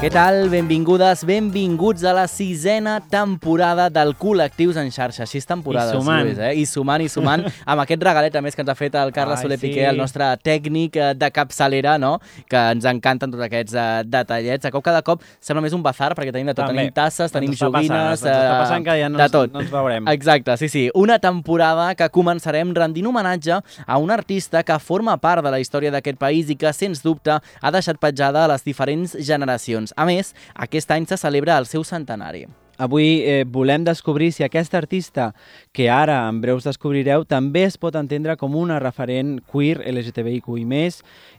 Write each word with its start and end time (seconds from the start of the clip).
Què 0.00 0.08
tal? 0.08 0.46
Benvingudes, 0.48 1.26
benvinguts 1.28 2.06
a 2.08 2.14
la 2.16 2.22
sisena 2.24 2.94
temporada 3.12 3.90
del 3.92 4.14
Col·lectius 4.16 4.78
en 4.80 4.88
xarxa. 4.88 5.26
Sis 5.28 5.44
temporades, 5.44 5.92
I 5.92 5.98
sumant. 5.98 6.22
Lluís, 6.24 6.38
eh? 6.40 6.54
I 6.56 6.62
sumant, 6.64 7.02
i 7.04 7.08
sumant, 7.12 7.42
amb 7.68 7.82
aquest 7.82 8.06
regalet 8.08 8.38
a 8.38 8.40
més 8.40 8.56
que 8.56 8.64
ens 8.64 8.72
ha 8.72 8.74
fet 8.78 8.96
el 8.96 9.12
Carles 9.12 9.42
Ai, 9.42 9.44
Soler 9.44 9.58
sí. 9.60 9.66
Piqué, 9.66 9.82
el 9.90 10.00
nostre 10.00 10.24
tècnic 10.40 10.96
eh, 10.96 11.10
de 11.20 11.28
capçalera, 11.36 11.98
no? 12.00 12.14
que 12.48 12.62
ens 12.72 12.86
encanten 12.88 13.34
tots 13.34 13.44
aquests 13.44 13.76
eh, 13.76 13.84
detallets. 14.08 14.70
A 14.70 14.72
cop 14.72 14.86
cada 14.86 15.02
cop 15.04 15.20
sembla 15.36 15.66
més 15.66 15.76
un 15.76 15.84
bazar, 15.84 16.14
perquè 16.16 16.32
tenim 16.32 16.48
de 16.48 16.56
tot. 16.56 16.70
També. 16.70 16.86
Tenim 16.86 16.96
tasses, 16.96 17.36
tenim 17.36 17.52
passant, 17.52 17.66
joguines... 17.66 18.00
ens 18.00 18.24
està 18.24 18.38
eh, 18.38 18.56
passant 18.62 18.88
que 18.88 18.96
ja 19.02 19.12
no 19.12 19.20
de 19.20 19.28
tot. 19.36 19.52
no 19.52 19.60
ens 19.66 19.76
veurem. 19.76 20.08
Exacte, 20.14 20.56
sí, 20.64 20.72
sí. 20.72 20.86
Una 20.96 21.20
temporada 21.20 21.90
que 22.00 22.08
començarem 22.08 22.72
rendint 22.80 23.12
homenatge 23.12 23.60
a 23.84 24.00
un 24.00 24.16
artista 24.16 24.64
que 24.64 24.80
forma 24.80 25.20
part 25.20 25.44
de 25.44 25.52
la 25.52 25.60
història 25.60 25.92
d'aquest 25.92 26.24
país 26.24 26.48
i 26.48 26.56
que, 26.56 26.72
sens 26.72 27.04
dubte, 27.04 27.36
ha 27.36 27.76
deixat 27.76 28.00
petjada 28.00 28.48
a 28.48 28.52
les 28.54 28.64
diferents 28.64 29.18
generacions. 29.20 29.89
A 29.96 30.06
més, 30.08 30.34
aquest 30.54 30.90
any 30.90 31.06
se 31.06 31.16
celebra 31.20 31.58
el 31.58 31.66
seu 31.66 31.84
centenari. 31.84 32.46
Avui 32.80 33.20
eh, 33.28 33.44
volem 33.44 33.84
descobrir 33.84 34.30
si 34.32 34.42
aquest 34.42 34.72
artista, 34.74 35.34
que 35.70 35.90
ara 35.92 36.22
en 36.30 36.40
breus 36.40 36.64
descobrireu, 36.64 37.26
també 37.28 37.66
es 37.68 37.76
pot 37.76 37.94
entendre 38.00 38.38
com 38.40 38.56
una 38.56 38.78
referent 38.80 39.36
queer, 39.52 39.82
LGTBIQI+, 39.84 40.64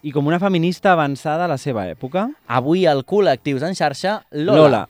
i 0.04 0.12
com 0.14 0.28
una 0.30 0.38
feminista 0.40 0.92
avançada 0.94 1.45
a 1.45 1.50
la 1.50 1.58
seva 1.58 1.88
època. 1.90 2.28
Avui 2.45 2.86
el 2.86 3.02
Col·lectius 3.09 3.66
en 3.66 3.73
xarxa, 3.73 4.20
Lola. 4.32 4.86
Lola. 4.86 4.88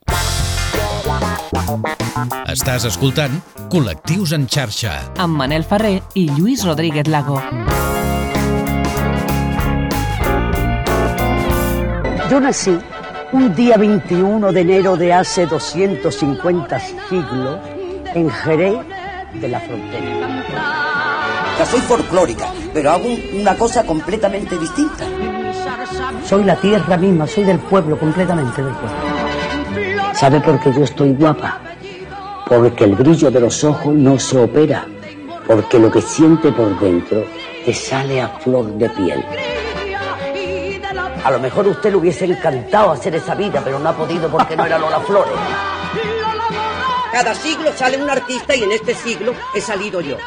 Estàs 2.52 2.84
escoltant 2.90 3.40
Col·lectius 3.72 4.36
en 4.36 4.44
xarxa. 4.52 4.92
amb 5.24 5.40
Manel 5.40 5.64
Ferrer 5.64 6.02
i 6.20 6.28
Lluís 6.36 6.66
Rodríguez 6.68 7.08
Lago. 7.08 7.40
Yo 12.30 12.40
nací 12.40 12.78
un 13.34 13.56
día 13.56 13.78
21 13.78 14.52
de 14.52 14.62
enero 14.62 14.96
de 14.98 15.14
hace 15.14 15.46
250 15.46 16.80
siglos 16.80 17.58
en 18.14 18.30
Jerez 18.30 18.76
de 19.34 19.48
la 19.48 19.60
Frontera. 19.62 20.44
Ya 21.58 21.66
soy 21.66 21.80
folclórica, 21.82 22.48
pero 22.74 22.92
hago 22.92 23.06
un- 23.08 23.42
una 23.42 23.56
cosa 23.56 23.86
completamente 23.86 24.58
distinta. 24.58 25.06
Soy 26.26 26.44
la 26.44 26.56
tierra 26.56 26.98
misma, 26.98 27.28
soy 27.28 27.44
del 27.44 27.60
pueblo, 27.60 27.98
completamente 27.98 28.62
del 28.64 28.74
pueblo. 28.74 30.14
¿Sabe 30.14 30.40
por 30.42 30.60
qué 30.60 30.74
yo 30.74 30.84
estoy 30.84 31.14
guapa? 31.14 31.60
Porque 32.48 32.84
el 32.84 32.96
brillo 32.96 33.32
de 33.32 33.40
los 33.40 33.64
ojos 33.64 33.94
no 33.94 34.20
se 34.20 34.38
opera, 34.38 34.86
porque 35.48 35.80
lo 35.80 35.90
que 35.90 36.02
siente 36.02 36.52
por 36.52 36.78
dentro 36.80 37.24
te 37.66 37.74
sale 37.74 38.22
a 38.22 38.28
flor 38.28 38.66
de 38.78 38.90
piel. 38.90 39.24
A 41.24 41.30
lo 41.30 41.40
mejor 41.40 41.68
usted 41.68 41.92
le 41.92 41.98
hubiese 41.98 42.26
encantado 42.26 42.92
hacer 42.92 43.14
esa 43.16 43.36
vida, 43.36 43.62
pero 43.64 43.78
no 43.78 43.90
ha 43.90 43.94
podido 43.96 44.30
porque 44.30 44.56
no 44.56 44.66
era 44.66 44.80
Lola 44.80 45.00
Flores. 45.02 45.34
Cada 47.12 47.36
siglo 47.36 47.72
sale 47.76 48.02
un 48.02 48.10
artista 48.10 48.56
y 48.56 48.64
en 48.64 48.72
este 48.72 48.96
siglo 48.96 49.34
he 49.54 49.62
salido 49.62 50.02
yo. 50.02 50.18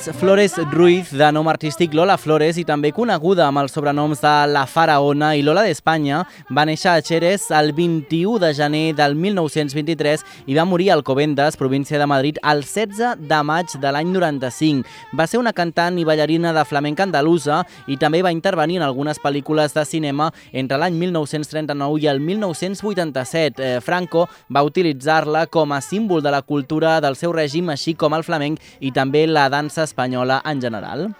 Dolores 0.00 0.18
Flores 0.54 0.72
Ruiz, 0.72 1.10
de 1.10 1.30
nom 1.32 1.48
artístic 1.50 1.92
Lola 1.92 2.14
Flores 2.16 2.56
i 2.56 2.62
també 2.64 2.88
coneguda 2.96 3.44
amb 3.50 3.60
els 3.60 3.74
sobrenoms 3.74 4.22
de 4.22 4.30
La 4.48 4.62
Faraona 4.64 5.34
i 5.36 5.42
Lola 5.44 5.60
d'Espanya, 5.66 6.22
va 6.56 6.64
néixer 6.64 6.88
a 6.94 7.02
Xeres 7.04 7.50
el 7.52 7.74
21 7.76 8.38
de 8.40 8.52
gener 8.56 8.94
del 8.96 9.12
1923 9.18 10.24
i 10.48 10.56
va 10.56 10.64
morir 10.64 10.88
a 10.88 10.94
Alcobendas, 10.96 11.58
província 11.60 11.98
de 12.00 12.06
Madrid, 12.08 12.38
el 12.40 12.62
16 12.64 13.26
de 13.28 13.40
maig 13.44 13.74
de 13.82 13.92
l'any 13.92 14.08
95. 14.14 14.88
Va 15.18 15.26
ser 15.28 15.40
una 15.42 15.52
cantant 15.52 15.98
i 16.00 16.06
ballarina 16.08 16.54
de 16.56 16.64
flamenca 16.64 17.04
andalusa 17.04 17.60
i 17.86 17.98
també 18.00 18.22
va 18.24 18.32
intervenir 18.32 18.80
en 18.80 18.86
algunes 18.88 19.20
pel·lícules 19.20 19.76
de 19.76 19.84
cinema 19.84 20.30
entre 20.52 20.80
l'any 20.80 20.96
1939 20.96 22.00
i 22.00 22.08
el 22.08 22.24
1987. 22.24 23.60
Eh, 23.60 23.84
Franco 23.84 24.28
va 24.48 24.64
utilitzar-la 24.64 25.44
com 25.52 25.76
a 25.76 25.82
símbol 25.84 26.24
de 26.24 26.32
la 26.32 26.40
cultura 26.40 27.02
del 27.04 27.20
seu 27.20 27.36
règim, 27.36 27.68
així 27.68 27.92
com 27.92 28.16
el 28.16 28.24
flamenc 28.24 28.64
i 28.80 28.94
també 28.96 29.26
la 29.26 29.50
dansa 29.52 29.89
espanyola 29.90 30.40
en 30.46 30.62
general. 30.62 31.10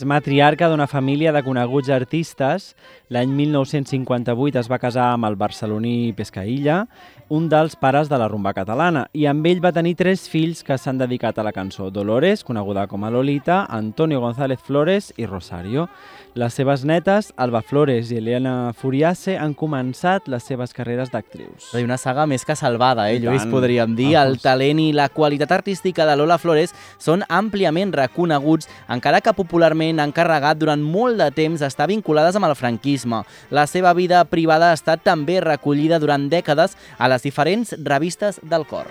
És 0.00 0.06
matriarca 0.06 0.68
d'una 0.70 0.86
família 0.88 1.32
de 1.34 1.42
coneguts 1.44 1.90
artistes. 1.92 2.70
L'any 3.12 3.32
1958 3.36 4.60
es 4.62 4.68
va 4.70 4.78
casar 4.80 5.10
amb 5.12 5.26
el 5.28 5.36
barceloní 5.36 6.14
Pescaïlla, 6.16 6.84
un 7.28 7.50
dels 7.50 7.74
pares 7.76 8.08
de 8.08 8.16
la 8.18 8.28
rumba 8.30 8.54
catalana, 8.56 9.04
i 9.12 9.26
amb 9.28 9.44
ell 9.50 9.60
va 9.60 9.74
tenir 9.76 9.96
tres 9.98 10.24
fills 10.30 10.62
que 10.64 10.78
s'han 10.78 10.98
dedicat 11.02 11.36
a 11.36 11.44
la 11.44 11.52
cançó. 11.52 11.90
Dolores, 11.90 12.46
coneguda 12.46 12.86
com 12.88 13.04
a 13.04 13.10
Lolita, 13.10 13.66
Antonio 13.68 14.22
González 14.22 14.62
Flores 14.64 15.12
i 15.18 15.26
Rosario. 15.26 15.88
Les 16.34 16.54
seves 16.54 16.84
netes, 16.86 17.32
Alba 17.36 17.58
Flores 17.60 18.12
i 18.12 18.16
Eliana 18.20 18.70
Furiase, 18.78 19.34
han 19.34 19.50
començat 19.58 20.28
les 20.30 20.44
seves 20.46 20.70
carreres 20.76 21.10
d'actrius. 21.10 21.72
És 21.74 21.82
una 21.82 21.96
saga 21.98 22.22
més 22.30 22.44
que 22.46 22.54
salvada, 22.54 23.08
eh, 23.10 23.16
I 23.16 23.20
Lluís, 23.24 23.42
tant. 23.42 23.50
podríem 23.50 23.96
dir. 23.96 24.14
Ah, 24.16 24.22
El 24.22 24.38
talent 24.38 24.78
i 24.78 24.92
la 24.92 25.08
qualitat 25.08 25.50
artística 25.50 26.06
de 26.06 26.14
Lola 26.16 26.38
Flores 26.38 26.72
són 26.98 27.24
àmpliament 27.28 27.92
reconeguts, 27.92 28.68
encara 28.88 29.20
que 29.20 29.34
popularment 29.34 29.98
han 29.98 30.12
carregat 30.12 30.56
durant 30.58 30.80
molt 30.80 31.18
de 31.18 31.30
temps 31.32 31.62
estar 31.62 31.88
vinculades 31.88 32.36
amb 32.36 32.46
el 32.46 32.54
franquisme. 32.54 33.24
La 33.50 33.66
seva 33.66 33.92
vida 33.92 34.24
privada 34.24 34.70
ha 34.70 34.74
estat 34.78 35.02
també 35.02 35.40
recollida 35.40 35.98
durant 35.98 36.30
dècades 36.30 36.76
a 36.96 37.08
les 37.08 37.22
diferents 37.22 37.74
revistes 37.82 38.38
del 38.42 38.66
cor. 38.66 38.86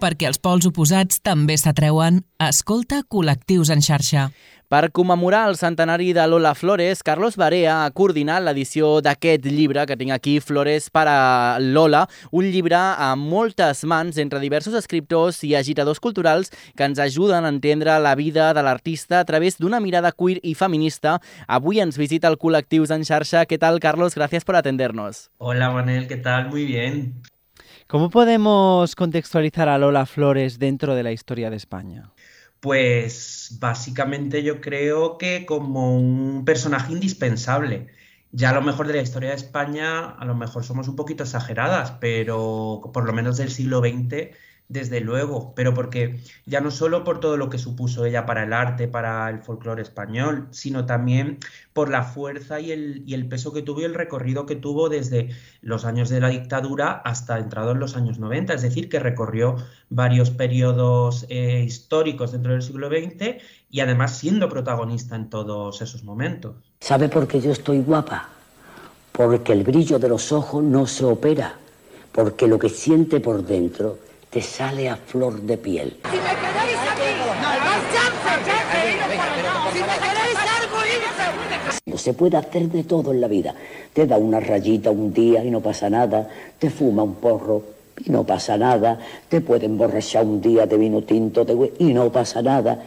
Perquè 0.00 0.30
els 0.30 0.38
pols 0.40 0.64
oposats 0.64 1.18
també 1.20 1.58
s'atreuen, 1.60 2.22
escolta 2.40 3.02
Col·lectius 3.04 3.68
en 3.68 3.82
xarxa. 3.84 4.30
Per 4.70 4.92
commemorar 4.96 5.42
el 5.50 5.56
centenari 5.58 6.12
de 6.16 6.22
Lola 6.30 6.54
Flores, 6.54 7.02
Carlos 7.02 7.34
Barea 7.36 7.74
ha 7.82 7.90
coordinat 7.90 8.40
l'edició 8.46 9.02
d'aquest 9.04 9.44
llibre 9.44 9.82
que 9.84 9.96
tinc 10.00 10.14
aquí, 10.14 10.38
Flores 10.40 10.86
per 10.94 11.02
a 11.10 11.58
Lola, 11.60 12.04
un 12.32 12.46
llibre 12.48 12.78
amb 12.78 13.28
moltes 13.28 13.82
mans 13.84 14.16
entre 14.22 14.40
diversos 14.40 14.76
escriptors 14.78 15.42
i 15.44 15.52
agitadors 15.58 16.00
culturals 16.00 16.48
que 16.78 16.86
ens 16.86 17.02
ajuden 17.02 17.44
a 17.44 17.50
entendre 17.52 17.98
la 18.00 18.14
vida 18.14 18.54
de 18.56 18.62
l'artista 18.64 19.18
a 19.18 19.26
través 19.28 19.58
d'una 19.58 19.82
mirada 19.84 20.14
queer 20.16 20.38
i 20.40 20.54
feminista. 20.54 21.18
Avui 21.44 21.82
ens 21.84 21.98
visita 22.00 22.30
el 22.30 22.38
Col·lectius 22.38 22.94
en 22.94 23.04
xarxa. 23.04 23.44
Què 23.44 23.58
tal, 23.60 23.82
Carlos? 23.84 24.16
Gràcies 24.16 24.48
per 24.48 24.56
atendernos. 24.62 25.26
Hola 25.36 25.68
Manel, 25.74 26.08
¿qué 26.08 26.16
tal? 26.16 26.48
Muy 26.48 26.64
bien. 26.64 27.20
¿Cómo 27.90 28.08
podemos 28.08 28.94
contextualizar 28.94 29.68
a 29.68 29.76
Lola 29.76 30.06
Flores 30.06 30.60
dentro 30.60 30.94
de 30.94 31.02
la 31.02 31.10
historia 31.10 31.50
de 31.50 31.56
España? 31.56 32.12
Pues 32.60 33.56
básicamente 33.58 34.44
yo 34.44 34.60
creo 34.60 35.18
que 35.18 35.44
como 35.44 35.96
un 35.96 36.44
personaje 36.44 36.92
indispensable. 36.92 37.88
Ya 38.30 38.50
a 38.50 38.54
lo 38.54 38.62
mejor 38.62 38.86
de 38.86 38.94
la 38.94 39.02
historia 39.02 39.30
de 39.30 39.34
España, 39.34 40.08
a 40.08 40.24
lo 40.24 40.36
mejor 40.36 40.62
somos 40.62 40.86
un 40.86 40.94
poquito 40.94 41.24
exageradas, 41.24 41.90
pero 42.00 42.80
por 42.94 43.04
lo 43.06 43.12
menos 43.12 43.38
del 43.38 43.50
siglo 43.50 43.80
XX, 43.80 44.36
desde 44.70 45.00
luego. 45.00 45.52
Pero 45.54 45.74
porque 45.74 46.20
ya 46.46 46.60
no 46.60 46.70
solo 46.70 47.04
por 47.04 47.20
todo 47.20 47.36
lo 47.36 47.50
que 47.50 47.58
supuso 47.58 48.06
ella 48.06 48.24
para 48.24 48.44
el 48.44 48.54
arte, 48.54 48.88
para 48.88 49.28
el 49.28 49.40
folclore 49.40 49.82
español, 49.82 50.46
sino 50.52 50.86
también 50.86 51.38
por 51.74 51.90
la 51.90 52.04
fuerza 52.04 52.60
y 52.60 52.72
el, 52.72 53.28
peso 53.28 53.52
que 53.52 53.62
tuvo 53.62 53.82
y 53.82 53.84
el 53.84 53.94
recorrido 53.94 54.46
que 54.46 54.56
tuvo 54.56 54.88
desde 54.88 55.30
los 55.60 55.84
años 55.84 56.08
de 56.08 56.20
la 56.20 56.28
dictadura 56.28 56.92
hasta 57.04 57.38
entrado 57.38 57.72
en 57.72 57.80
los 57.80 57.96
años 57.96 58.18
90. 58.18 58.54
Es 58.54 58.62
decir, 58.62 58.88
que 58.88 59.00
recorrió 59.00 59.56
varios 59.90 60.30
periodos 60.30 61.26
eh, 61.28 61.64
históricos 61.66 62.32
dentro 62.32 62.52
del 62.52 62.62
siglo 62.62 62.88
XX 62.88 63.42
y 63.70 63.80
además 63.80 64.16
siendo 64.16 64.48
protagonista 64.48 65.16
en 65.16 65.28
todos 65.28 65.82
esos 65.82 66.04
momentos. 66.04 66.54
¿Sabe 66.80 67.08
por 67.08 67.26
qué 67.26 67.40
yo 67.40 67.50
estoy 67.50 67.80
guapa? 67.80 68.28
Porque 69.10 69.52
el 69.52 69.64
brillo 69.64 69.98
de 69.98 70.08
los 70.08 70.30
ojos 70.30 70.62
no 70.62 70.86
se 70.86 71.04
opera, 71.04 71.56
porque 72.12 72.46
lo 72.46 72.58
que 72.58 72.68
siente 72.68 73.18
por 73.20 73.44
dentro 73.44 73.98
te 74.30 74.40
sale 74.40 74.88
a 74.88 74.96
flor 74.96 75.40
de 75.42 75.58
piel. 75.58 75.96
Si 76.04 76.16
me 76.16 76.22
queréis 76.22 76.78
aquí, 76.92 77.10
no, 77.18 77.26
no, 77.26 77.70
chance, 77.92 78.30
chance. 78.46 78.80
Si 79.72 79.78
me 79.80 79.96
queréis 79.98 80.38
algo, 80.58 80.76
iros. 80.86 82.00
se 82.00 82.14
puede 82.14 82.36
hacer 82.36 82.68
de 82.68 82.84
todo 82.84 83.12
en 83.12 83.20
la 83.20 83.28
vida. 83.28 83.54
Te 83.92 84.06
da 84.06 84.16
una 84.16 84.38
rayita 84.38 84.90
un 84.90 85.12
día 85.12 85.44
y 85.44 85.50
no 85.50 85.60
pasa 85.60 85.90
nada, 85.90 86.28
te 86.58 86.70
fuma 86.70 87.02
un 87.02 87.16
porro 87.16 87.62
y 88.04 88.10
no 88.10 88.24
pasa 88.24 88.56
nada, 88.56 88.98
te 89.28 89.40
puede 89.40 89.66
emborrachar 89.66 90.24
un 90.24 90.40
día 90.40 90.64
de 90.66 90.78
vino 90.78 91.02
tinto 91.02 91.44
y 91.78 91.92
no 91.92 92.10
pasa 92.10 92.40
nada. 92.40 92.78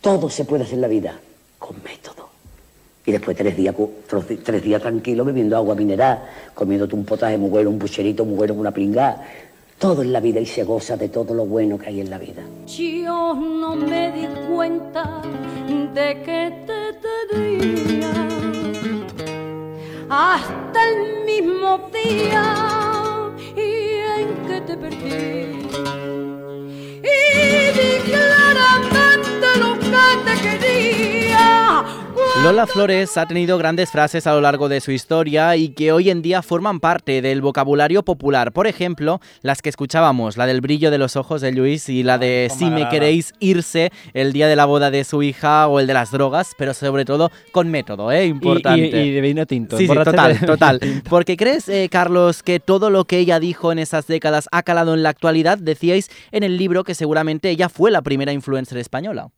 Todo 0.00 0.28
se 0.28 0.44
puede 0.44 0.64
hacer 0.64 0.74
en 0.74 0.80
la 0.82 0.88
vida 0.88 1.14
con 1.58 1.76
método. 1.82 2.28
Y 3.06 3.12
después 3.12 3.36
tres 3.36 3.56
días, 3.56 3.74
tres 4.44 4.62
días 4.62 4.82
tranquilo 4.82 5.24
bebiendo 5.24 5.56
agua 5.56 5.74
mineral, 5.74 6.24
comiéndote 6.54 6.94
un 6.94 7.04
potaje 7.04 7.38
muy 7.38 7.50
bueno, 7.50 7.70
un 7.70 7.78
bucherito 7.78 8.24
muy 8.24 8.36
bueno, 8.36 8.54
una 8.54 8.70
pringada. 8.70 9.24
Todo 9.78 10.02
en 10.02 10.12
la 10.12 10.20
vida 10.20 10.40
y 10.40 10.46
se 10.46 10.64
goza 10.64 10.96
de 10.96 11.08
todo 11.08 11.34
lo 11.34 11.46
bueno 11.46 11.78
que 11.78 11.88
hay 11.88 12.00
en 12.00 12.10
la 12.10 12.18
vida. 12.18 12.42
Yo 12.66 13.34
no 13.34 13.76
me 13.76 14.12
di 14.12 14.26
cuenta 14.48 15.22
de 15.94 16.22
que 16.22 16.52
te 16.66 16.92
tenía 17.30 18.12
hasta 20.08 20.88
el 20.90 21.24
mismo 21.26 21.90
día 21.92 23.32
y 23.56 24.20
en 24.20 24.28
que 24.46 24.60
te 24.60 24.76
perdí. 24.76 25.68
Y 27.02 27.18
di 27.76 28.10
claramente 28.10 29.46
lo 29.60 29.78
que 29.78 30.06
te 30.24 30.34
quería 30.42 31.13
Lola 32.44 32.66
Flores 32.66 33.16
ha 33.16 33.24
tenido 33.24 33.56
grandes 33.56 33.90
frases 33.90 34.26
a 34.26 34.34
lo 34.34 34.42
largo 34.42 34.68
de 34.68 34.82
su 34.82 34.90
historia 34.90 35.56
y 35.56 35.70
que 35.70 35.92
hoy 35.92 36.10
en 36.10 36.20
día 36.20 36.42
forman 36.42 36.78
parte 36.78 37.22
del 37.22 37.40
vocabulario 37.40 38.02
popular. 38.02 38.52
Por 38.52 38.66
ejemplo, 38.66 39.22
las 39.40 39.62
que 39.62 39.70
escuchábamos, 39.70 40.36
la 40.36 40.44
del 40.44 40.60
brillo 40.60 40.90
de 40.90 40.98
los 40.98 41.16
ojos 41.16 41.40
de 41.40 41.52
Luis 41.52 41.88
y 41.88 42.02
la 42.02 42.18
de 42.18 42.52
si 42.54 42.66
me 42.66 42.86
queréis 42.90 43.32
irse 43.40 43.92
el 44.12 44.34
día 44.34 44.46
de 44.46 44.56
la 44.56 44.66
boda 44.66 44.90
de 44.90 45.04
su 45.04 45.22
hija 45.22 45.68
o 45.68 45.80
el 45.80 45.86
de 45.86 45.94
las 45.94 46.10
drogas, 46.10 46.50
pero 46.58 46.74
sobre 46.74 47.06
todo 47.06 47.32
con 47.50 47.70
método, 47.70 48.12
¿eh? 48.12 48.26
Importante. 48.26 49.06
Y, 49.06 49.12
de 49.12 49.20
vino 49.22 49.46
tinto. 49.46 49.78
Sí, 49.78 49.88
sí 49.88 49.94
total, 49.94 50.38
total. 50.40 50.80
Porque 51.08 51.38
crees, 51.38 51.66
eh, 51.70 51.88
Carlos, 51.90 52.42
que 52.42 52.60
todo 52.60 52.90
lo 52.90 53.06
que 53.06 53.20
ella 53.20 53.40
dijo 53.40 53.72
en 53.72 53.78
esas 53.78 54.06
décadas 54.06 54.50
ha 54.52 54.62
calado 54.62 54.92
en 54.92 55.02
la 55.02 55.08
actualidad, 55.08 55.56
decíais 55.56 56.10
en 56.30 56.42
el 56.42 56.58
libro 56.58 56.84
que 56.84 56.94
seguramente 56.94 57.48
ella 57.48 57.70
fue 57.70 57.90
la 57.90 58.02
primera 58.02 58.34
influencer 58.34 58.76
española. 58.76 59.30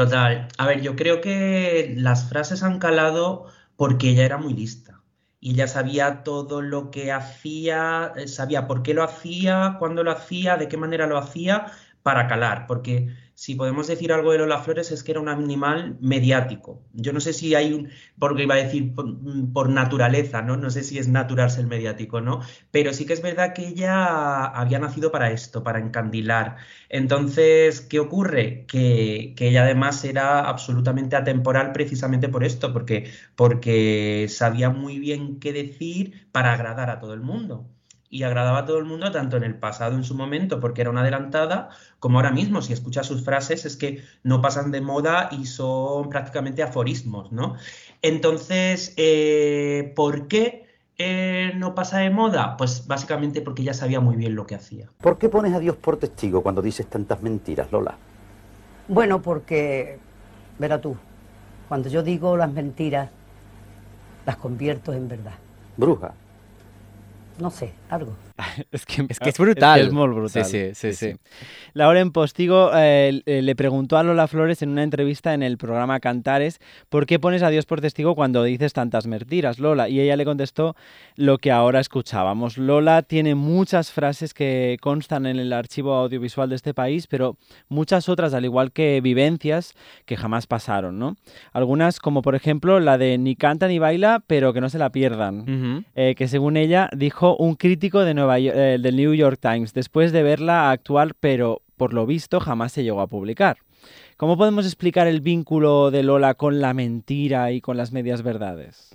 Total. 0.00 0.48
A 0.56 0.66
ver, 0.66 0.80
yo 0.80 0.96
creo 0.96 1.20
que 1.20 1.92
las 1.98 2.26
frases 2.26 2.62
han 2.62 2.78
calado 2.78 3.48
porque 3.76 4.08
ella 4.08 4.24
era 4.24 4.38
muy 4.38 4.54
lista. 4.54 5.02
Y 5.40 5.50
ella 5.52 5.68
sabía 5.68 6.22
todo 6.24 6.62
lo 6.62 6.90
que 6.90 7.12
hacía, 7.12 8.14
eh, 8.16 8.26
sabía 8.26 8.66
por 8.66 8.82
qué 8.82 8.94
lo 8.94 9.04
hacía, 9.04 9.76
cuándo 9.78 10.02
lo 10.02 10.10
hacía, 10.10 10.56
de 10.56 10.68
qué 10.68 10.78
manera 10.78 11.06
lo 11.06 11.18
hacía, 11.18 11.66
para 12.02 12.28
calar. 12.28 12.66
Porque 12.66 13.14
si 13.40 13.54
podemos 13.54 13.86
decir 13.86 14.12
algo 14.12 14.32
de 14.32 14.38
Lola 14.38 14.58
Flores 14.58 14.92
es 14.92 15.02
que 15.02 15.12
era 15.12 15.20
un 15.20 15.30
animal 15.30 15.96
mediático. 16.02 16.84
Yo 16.92 17.14
no 17.14 17.20
sé 17.20 17.32
si 17.32 17.54
hay 17.54 17.72
un, 17.72 17.88
porque 18.18 18.42
iba 18.42 18.54
a 18.54 18.58
decir 18.58 18.94
por, 18.94 19.70
naturaleza, 19.70 20.42
¿no? 20.42 20.58
No 20.58 20.68
sé 20.68 20.82
si 20.82 20.98
es 20.98 21.08
natural 21.08 21.50
ser 21.50 21.66
mediático, 21.66 22.20
¿no? 22.20 22.42
Pero 22.70 22.92
sí 22.92 23.06
que 23.06 23.14
es 23.14 23.22
verdad 23.22 23.54
que 23.54 23.68
ella 23.68 24.44
había 24.44 24.78
nacido 24.78 25.10
para 25.10 25.30
esto, 25.30 25.62
para 25.62 25.78
encandilar. 25.78 26.58
Entonces, 26.90 27.80
¿qué 27.80 27.98
ocurre? 27.98 28.66
Que, 28.66 29.32
que 29.34 29.48
ella 29.48 29.62
además 29.62 30.04
era 30.04 30.40
absolutamente 30.40 31.16
atemporal 31.16 31.72
precisamente 31.72 32.28
por 32.28 32.44
esto, 32.44 32.74
porque, 32.74 33.10
porque 33.36 34.26
sabía 34.28 34.68
muy 34.68 34.98
bien 34.98 35.40
qué 35.40 35.54
decir 35.54 36.28
para 36.30 36.52
agradar 36.52 36.90
a 36.90 37.00
todo 37.00 37.14
el 37.14 37.22
mundo 37.22 37.70
y 38.10 38.24
agradaba 38.24 38.58
a 38.58 38.64
todo 38.66 38.78
el 38.78 38.84
mundo, 38.84 39.12
tanto 39.12 39.36
en 39.36 39.44
el 39.44 39.54
pasado 39.54 39.94
en 39.94 40.02
su 40.02 40.16
momento, 40.16 40.58
porque 40.58 40.80
era 40.80 40.90
una 40.90 41.02
adelantada, 41.02 41.70
como 42.00 42.18
ahora 42.18 42.32
mismo. 42.32 42.60
Si 42.60 42.72
escuchas 42.72 43.06
sus 43.06 43.24
frases, 43.24 43.64
es 43.64 43.76
que 43.76 44.02
no 44.24 44.42
pasan 44.42 44.72
de 44.72 44.80
moda 44.80 45.28
y 45.30 45.46
son 45.46 46.08
prácticamente 46.08 46.64
aforismos, 46.64 47.30
¿no? 47.30 47.54
Entonces, 48.02 48.94
eh, 48.96 49.92
¿por 49.94 50.26
qué 50.26 50.66
eh, 50.98 51.52
no 51.54 51.76
pasa 51.76 51.98
de 51.98 52.10
moda? 52.10 52.56
Pues 52.56 52.88
básicamente 52.88 53.42
porque 53.42 53.62
ya 53.62 53.74
sabía 53.74 54.00
muy 54.00 54.16
bien 54.16 54.34
lo 54.34 54.44
que 54.44 54.56
hacía. 54.56 54.88
¿Por 55.00 55.16
qué 55.16 55.28
pones 55.28 55.54
a 55.54 55.60
Dios 55.60 55.76
por 55.76 55.96
testigo 55.96 56.42
cuando 56.42 56.62
dices 56.62 56.86
tantas 56.88 57.22
mentiras, 57.22 57.70
Lola? 57.70 57.96
Bueno, 58.88 59.22
porque, 59.22 60.00
verá 60.58 60.80
tú, 60.80 60.96
cuando 61.68 61.88
yo 61.88 62.02
digo 62.02 62.36
las 62.36 62.52
mentiras, 62.52 63.08
las 64.26 64.36
convierto 64.36 64.92
en 64.92 65.06
verdad. 65.06 65.34
Bruja 65.76 66.12
no 67.40 67.50
sé, 67.50 67.72
algo. 67.88 68.14
es, 68.72 68.86
que, 68.86 69.06
es, 69.08 69.18
que, 69.18 69.30
es 69.30 69.38
brutal. 69.38 69.80
Es, 69.80 69.92
muy 69.92 70.08
brutal. 70.08 70.44
Sí, 70.44 70.70
sí, 70.74 70.92
sí. 70.92 70.92
sí. 70.92 71.16
Laura 71.72 72.00
en 72.00 72.12
Postigo 72.12 72.70
eh, 72.74 73.22
le 73.24 73.56
preguntó 73.56 73.96
a 73.96 74.02
Lola 74.02 74.26
Flores 74.26 74.62
en 74.62 74.70
una 74.70 74.82
entrevista 74.82 75.34
en 75.34 75.42
el 75.42 75.58
programa 75.58 76.00
Cantares 76.00 76.60
¿por 76.88 77.06
qué 77.06 77.18
pones 77.18 77.42
a 77.42 77.50
Dios 77.50 77.66
por 77.66 77.80
testigo 77.80 78.14
cuando 78.14 78.42
dices 78.42 78.72
tantas 78.72 79.06
mentiras, 79.06 79.58
Lola? 79.58 79.88
Y 79.88 80.00
ella 80.00 80.16
le 80.16 80.24
contestó 80.24 80.76
lo 81.16 81.38
que 81.38 81.50
ahora 81.50 81.80
escuchábamos. 81.80 82.58
Lola 82.58 83.02
tiene 83.02 83.34
muchas 83.34 83.90
frases 83.92 84.34
que 84.34 84.78
constan 84.80 85.26
en 85.26 85.38
el 85.38 85.52
archivo 85.52 85.94
audiovisual 85.94 86.48
de 86.48 86.56
este 86.56 86.74
país, 86.74 87.06
pero 87.06 87.36
muchas 87.68 88.08
otras, 88.08 88.34
al 88.34 88.44
igual 88.44 88.72
que 88.72 89.00
vivencias, 89.00 89.74
que 90.06 90.16
jamás 90.16 90.46
pasaron, 90.46 90.98
¿no? 90.98 91.16
Algunas, 91.52 92.00
como 92.00 92.22
por 92.22 92.34
ejemplo 92.34 92.80
la 92.80 92.98
de 92.98 93.18
ni 93.18 93.36
canta 93.36 93.68
ni 93.68 93.78
baila, 93.78 94.22
pero 94.26 94.52
que 94.52 94.60
no 94.60 94.70
se 94.70 94.78
la 94.78 94.90
pierdan, 94.90 95.84
eh, 95.94 96.14
que 96.16 96.28
según 96.28 96.56
ella 96.56 96.88
dijo 96.96 97.36
un 97.36 97.54
crítico 97.54 98.00
de 98.00 98.14
Nueva 98.14 98.29
eh, 98.38 98.78
del 98.80 98.96
New 98.96 99.14
York 99.14 99.38
Times, 99.40 99.72
después 99.72 100.12
de 100.12 100.22
verla 100.22 100.70
actuar, 100.70 101.14
pero 101.18 101.62
por 101.76 101.92
lo 101.92 102.06
visto 102.06 102.40
jamás 102.40 102.72
se 102.72 102.82
llegó 102.82 103.00
a 103.00 103.06
publicar. 103.06 103.58
¿Cómo 104.16 104.36
podemos 104.36 104.66
explicar 104.66 105.06
el 105.06 105.22
vínculo 105.22 105.90
de 105.90 106.02
Lola 106.02 106.34
con 106.34 106.60
la 106.60 106.74
mentira 106.74 107.52
y 107.52 107.62
con 107.62 107.78
las 107.78 107.90
medias 107.90 108.22
verdades? 108.22 108.90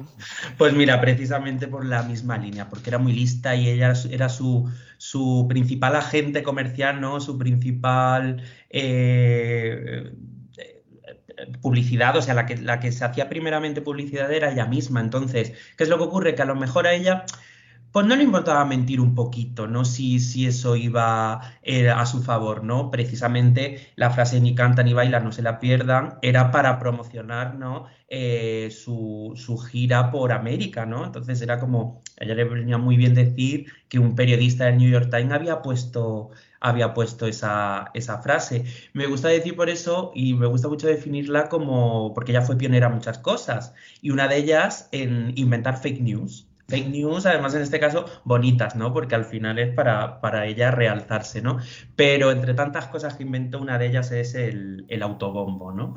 Pues 0.60 0.74
mira, 0.74 1.02
precisamente 1.02 1.68
por 1.68 1.84
la 1.84 2.04
misma 2.04 2.38
línea, 2.38 2.70
porque 2.70 2.92
era 2.92 3.00
muy 3.00 3.12
lista 3.12 3.56
y 3.56 3.68
ella 3.68 3.94
era 4.12 4.30
su, 4.30 4.72
su 4.98 5.48
principal 5.50 5.96
agente 5.96 6.44
comercial, 6.44 7.02
¿no? 7.02 7.20
Su 7.22 7.40
principal 7.40 8.44
eh, 8.70 10.12
publicidad, 11.62 12.16
o 12.16 12.22
sea, 12.22 12.34
la 12.34 12.46
que, 12.46 12.58
la 12.58 12.80
que 12.80 12.92
se 12.92 13.04
hacía 13.04 13.30
primeramente 13.30 13.82
publicidad 13.82 14.32
era 14.32 14.52
ella 14.52 14.66
misma. 14.66 15.02
Entonces, 15.02 15.54
¿qué 15.78 15.84
es 15.84 15.90
lo 15.90 15.98
que 15.98 16.04
ocurre? 16.04 16.36
Que 16.36 16.44
a 16.44 16.46
lo 16.46 16.56
mejor 16.56 16.88
a 16.88 16.94
ella 16.94 17.26
pues 17.95 18.06
no 18.07 18.18
le 18.18 18.24
importaba 18.24 18.65
mentir 18.65 19.00
un 19.00 19.15
poquito, 19.15 19.68
¿no? 19.68 19.86
Si, 19.86 20.19
si 20.19 20.45
eso 20.45 20.75
iba 20.75 21.39
eh, 21.63 21.89
a 21.89 22.06
su 22.06 22.21
favor, 22.21 22.62
¿no? 22.62 22.92
Precisamente 22.92 23.94
la 23.95 24.09
frase 24.09 24.42
ni 24.42 24.53
canta 24.53 24.83
ni 24.83 24.92
baila, 24.94 25.21
no 25.21 25.31
se 25.31 25.42
la 25.42 25.59
pierdan, 25.62 26.19
era 26.21 26.51
para 26.51 26.77
promocionar, 26.77 27.56
¿no? 27.56 27.86
Eh, 28.09 28.69
su, 28.69 29.33
gira 29.71 30.12
por 30.12 30.33
América, 30.33 30.86
¿no? 30.86 31.05
Entonces 31.05 31.41
era 31.41 31.58
como, 31.58 32.03
ella 32.17 32.36
le 32.36 32.43
venía 32.43 32.77
muy 32.77 32.98
bien 32.98 33.13
decir 33.13 33.67
que 33.88 33.98
un 33.98 34.13
periodista 34.15 34.65
del 34.65 34.77
New 34.77 34.91
York 34.91 35.10
Times 35.10 35.31
había 35.31 35.62
puesto, 35.62 36.31
había 36.60 36.93
puesto 36.93 37.27
esa, 37.27 37.91
esa 37.93 38.22
frase. 38.22 38.65
Me 38.91 39.05
gusta 39.08 39.29
decir 39.29 39.55
por 39.55 39.70
eso 39.70 40.12
y 40.13 40.34
me 40.34 40.48
gusta 40.48 40.67
mucho 40.67 40.88
definirla 40.88 41.48
como, 41.48 42.13
porque 42.13 42.34
ella 42.34 42.41
fue 42.41 42.58
pionera 42.58 42.88
en 42.88 42.96
muchas 42.96 43.20
cosas, 43.20 43.74
y 44.01 44.10
una 44.10 44.27
de 44.27 44.36
ellas 44.36 44.89
en 44.91 45.31
inventar 45.38 45.77
fake 45.81 46.01
news 46.01 46.45
fake 46.67 46.88
news, 46.89 47.25
además 47.25 47.53
en 47.55 47.62
este 47.62 47.79
caso 47.79 48.05
bonitas, 48.24 48.75
¿no? 48.75 48.93
Porque 48.93 49.15
al 49.15 49.25
final 49.25 49.60
es 49.60 49.74
para, 49.74 50.19
para 50.22 50.45
ella 50.48 50.72
realzarse, 50.72 51.41
¿no? 51.41 51.60
Pero 51.95 52.31
entre 52.31 52.53
tantas 52.53 52.88
cosas 52.88 53.15
que 53.15 53.24
inventó, 53.24 53.60
una 53.60 53.77
de 53.77 53.88
ellas 53.88 54.12
es 54.12 54.36
el, 54.36 54.86
el 54.89 55.03
autobombo, 55.03 55.72
¿no? 55.72 55.93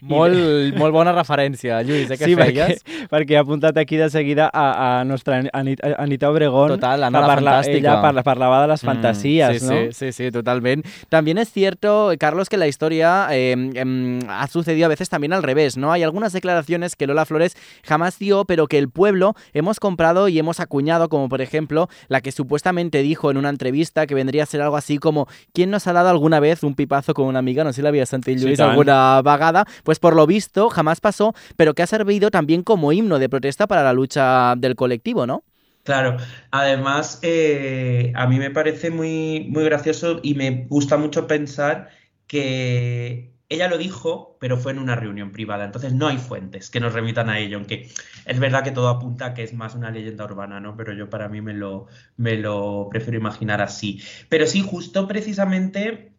Molt, 0.00 0.76
molt 0.78 0.94
bona 0.94 1.12
referència, 1.12 1.80
Lluís, 1.82 2.10
eh, 2.10 2.18
que 2.18 2.28
sí, 2.28 2.36
feies. 2.38 2.82
Perquè, 2.84 3.08
perquè 3.10 3.38
ha 3.38 3.42
apuntat 3.42 3.76
aquí 3.80 3.96
de 3.96 4.08
seguida 4.10 4.48
a, 4.52 5.00
a 5.00 5.04
nostra 5.04 5.42
Anita, 5.52 5.94
Anita 5.98 6.30
Obregón. 6.30 6.76
Total, 6.76 7.00
la 7.00 7.10
parla, 7.10 7.34
fantàstica. 7.34 7.78
Ella 7.78 8.02
parla, 8.02 8.22
parlava 8.22 8.62
de 8.62 8.68
les 8.68 8.80
fantasías, 8.82 9.54
mm, 9.54 9.58
sí, 9.58 9.66
¿no? 9.66 9.92
Sí, 9.92 9.92
sí, 9.92 10.12
sí, 10.12 10.30
totalmente. 10.30 10.88
También 11.08 11.38
es 11.38 11.50
cierto, 11.50 12.12
Carlos, 12.18 12.48
que 12.48 12.56
la 12.56 12.68
historia 12.68 13.28
eh, 13.30 13.56
eh, 13.74 14.18
ha 14.28 14.46
sucedido 14.46 14.86
a 14.86 14.88
veces 14.88 15.08
también 15.08 15.32
al 15.32 15.42
revés, 15.42 15.76
¿no? 15.76 15.92
Hay 15.92 16.02
algunas 16.02 16.32
declaraciones 16.32 16.96
que 16.96 17.06
Lola 17.06 17.26
Flores 17.26 17.56
jamás 17.84 18.18
dio, 18.18 18.44
pero 18.44 18.66
que 18.66 18.78
el 18.78 18.88
pueblo 18.88 19.34
hemos 19.52 19.80
comprado 19.80 20.28
y 20.28 20.38
hemos 20.38 20.60
acuñado, 20.60 21.08
como 21.08 21.28
por 21.28 21.40
ejemplo 21.40 21.88
la 22.08 22.20
que 22.20 22.32
supuestamente 22.32 23.02
dijo 23.02 23.30
en 23.30 23.36
una 23.36 23.48
entrevista 23.48 24.06
que 24.06 24.14
vendría 24.14 24.44
a 24.44 24.46
ser 24.46 24.62
algo 24.62 24.76
así 24.76 24.98
como 24.98 25.26
¿quién 25.52 25.70
nos 25.70 25.86
ha 25.86 25.92
dado 25.92 26.08
alguna 26.08 26.40
vez 26.40 26.62
un 26.62 26.74
pipazo 26.74 27.14
con 27.14 27.26
una 27.26 27.38
amiga? 27.38 27.64
No 27.64 27.72
sé 27.72 27.76
si 27.76 27.82
la 27.82 27.88
había 27.88 28.06
sentido 28.06 28.42
Lluís 28.42 28.56
sí, 28.56 28.62
alguna 28.62 29.22
vagada. 29.22 29.64
Pues 29.88 30.00
por 30.00 30.14
lo 30.14 30.26
visto 30.26 30.68
jamás 30.68 31.00
pasó, 31.00 31.34
pero 31.56 31.72
que 31.72 31.82
ha 31.82 31.86
servido 31.86 32.30
también 32.30 32.62
como 32.62 32.92
himno 32.92 33.18
de 33.18 33.30
protesta 33.30 33.66
para 33.66 33.82
la 33.82 33.94
lucha 33.94 34.54
del 34.54 34.76
colectivo, 34.76 35.26
¿no? 35.26 35.44
Claro, 35.82 36.18
además 36.50 37.20
eh, 37.22 38.12
a 38.14 38.26
mí 38.26 38.38
me 38.38 38.50
parece 38.50 38.90
muy, 38.90 39.46
muy 39.48 39.64
gracioso 39.64 40.20
y 40.22 40.34
me 40.34 40.66
gusta 40.68 40.98
mucho 40.98 41.26
pensar 41.26 41.88
que 42.26 43.32
ella 43.48 43.66
lo 43.66 43.78
dijo, 43.78 44.36
pero 44.38 44.58
fue 44.58 44.72
en 44.72 44.78
una 44.78 44.94
reunión 44.94 45.32
privada, 45.32 45.64
entonces 45.64 45.94
no 45.94 46.06
hay 46.06 46.18
fuentes 46.18 46.68
que 46.68 46.80
nos 46.80 46.92
remitan 46.92 47.30
a 47.30 47.38
ello, 47.38 47.56
aunque 47.56 47.88
es 48.26 48.38
verdad 48.38 48.62
que 48.64 48.72
todo 48.72 48.90
apunta 48.90 49.24
a 49.24 49.32
que 49.32 49.42
es 49.42 49.54
más 49.54 49.74
una 49.74 49.90
leyenda 49.90 50.26
urbana, 50.26 50.60
¿no? 50.60 50.76
Pero 50.76 50.92
yo 50.92 51.08
para 51.08 51.30
mí 51.30 51.40
me 51.40 51.54
lo, 51.54 51.86
me 52.18 52.36
lo 52.36 52.88
prefiero 52.90 53.18
imaginar 53.18 53.62
así. 53.62 54.02
Pero 54.28 54.46
sí, 54.46 54.60
justo 54.60 55.08
precisamente 55.08 56.12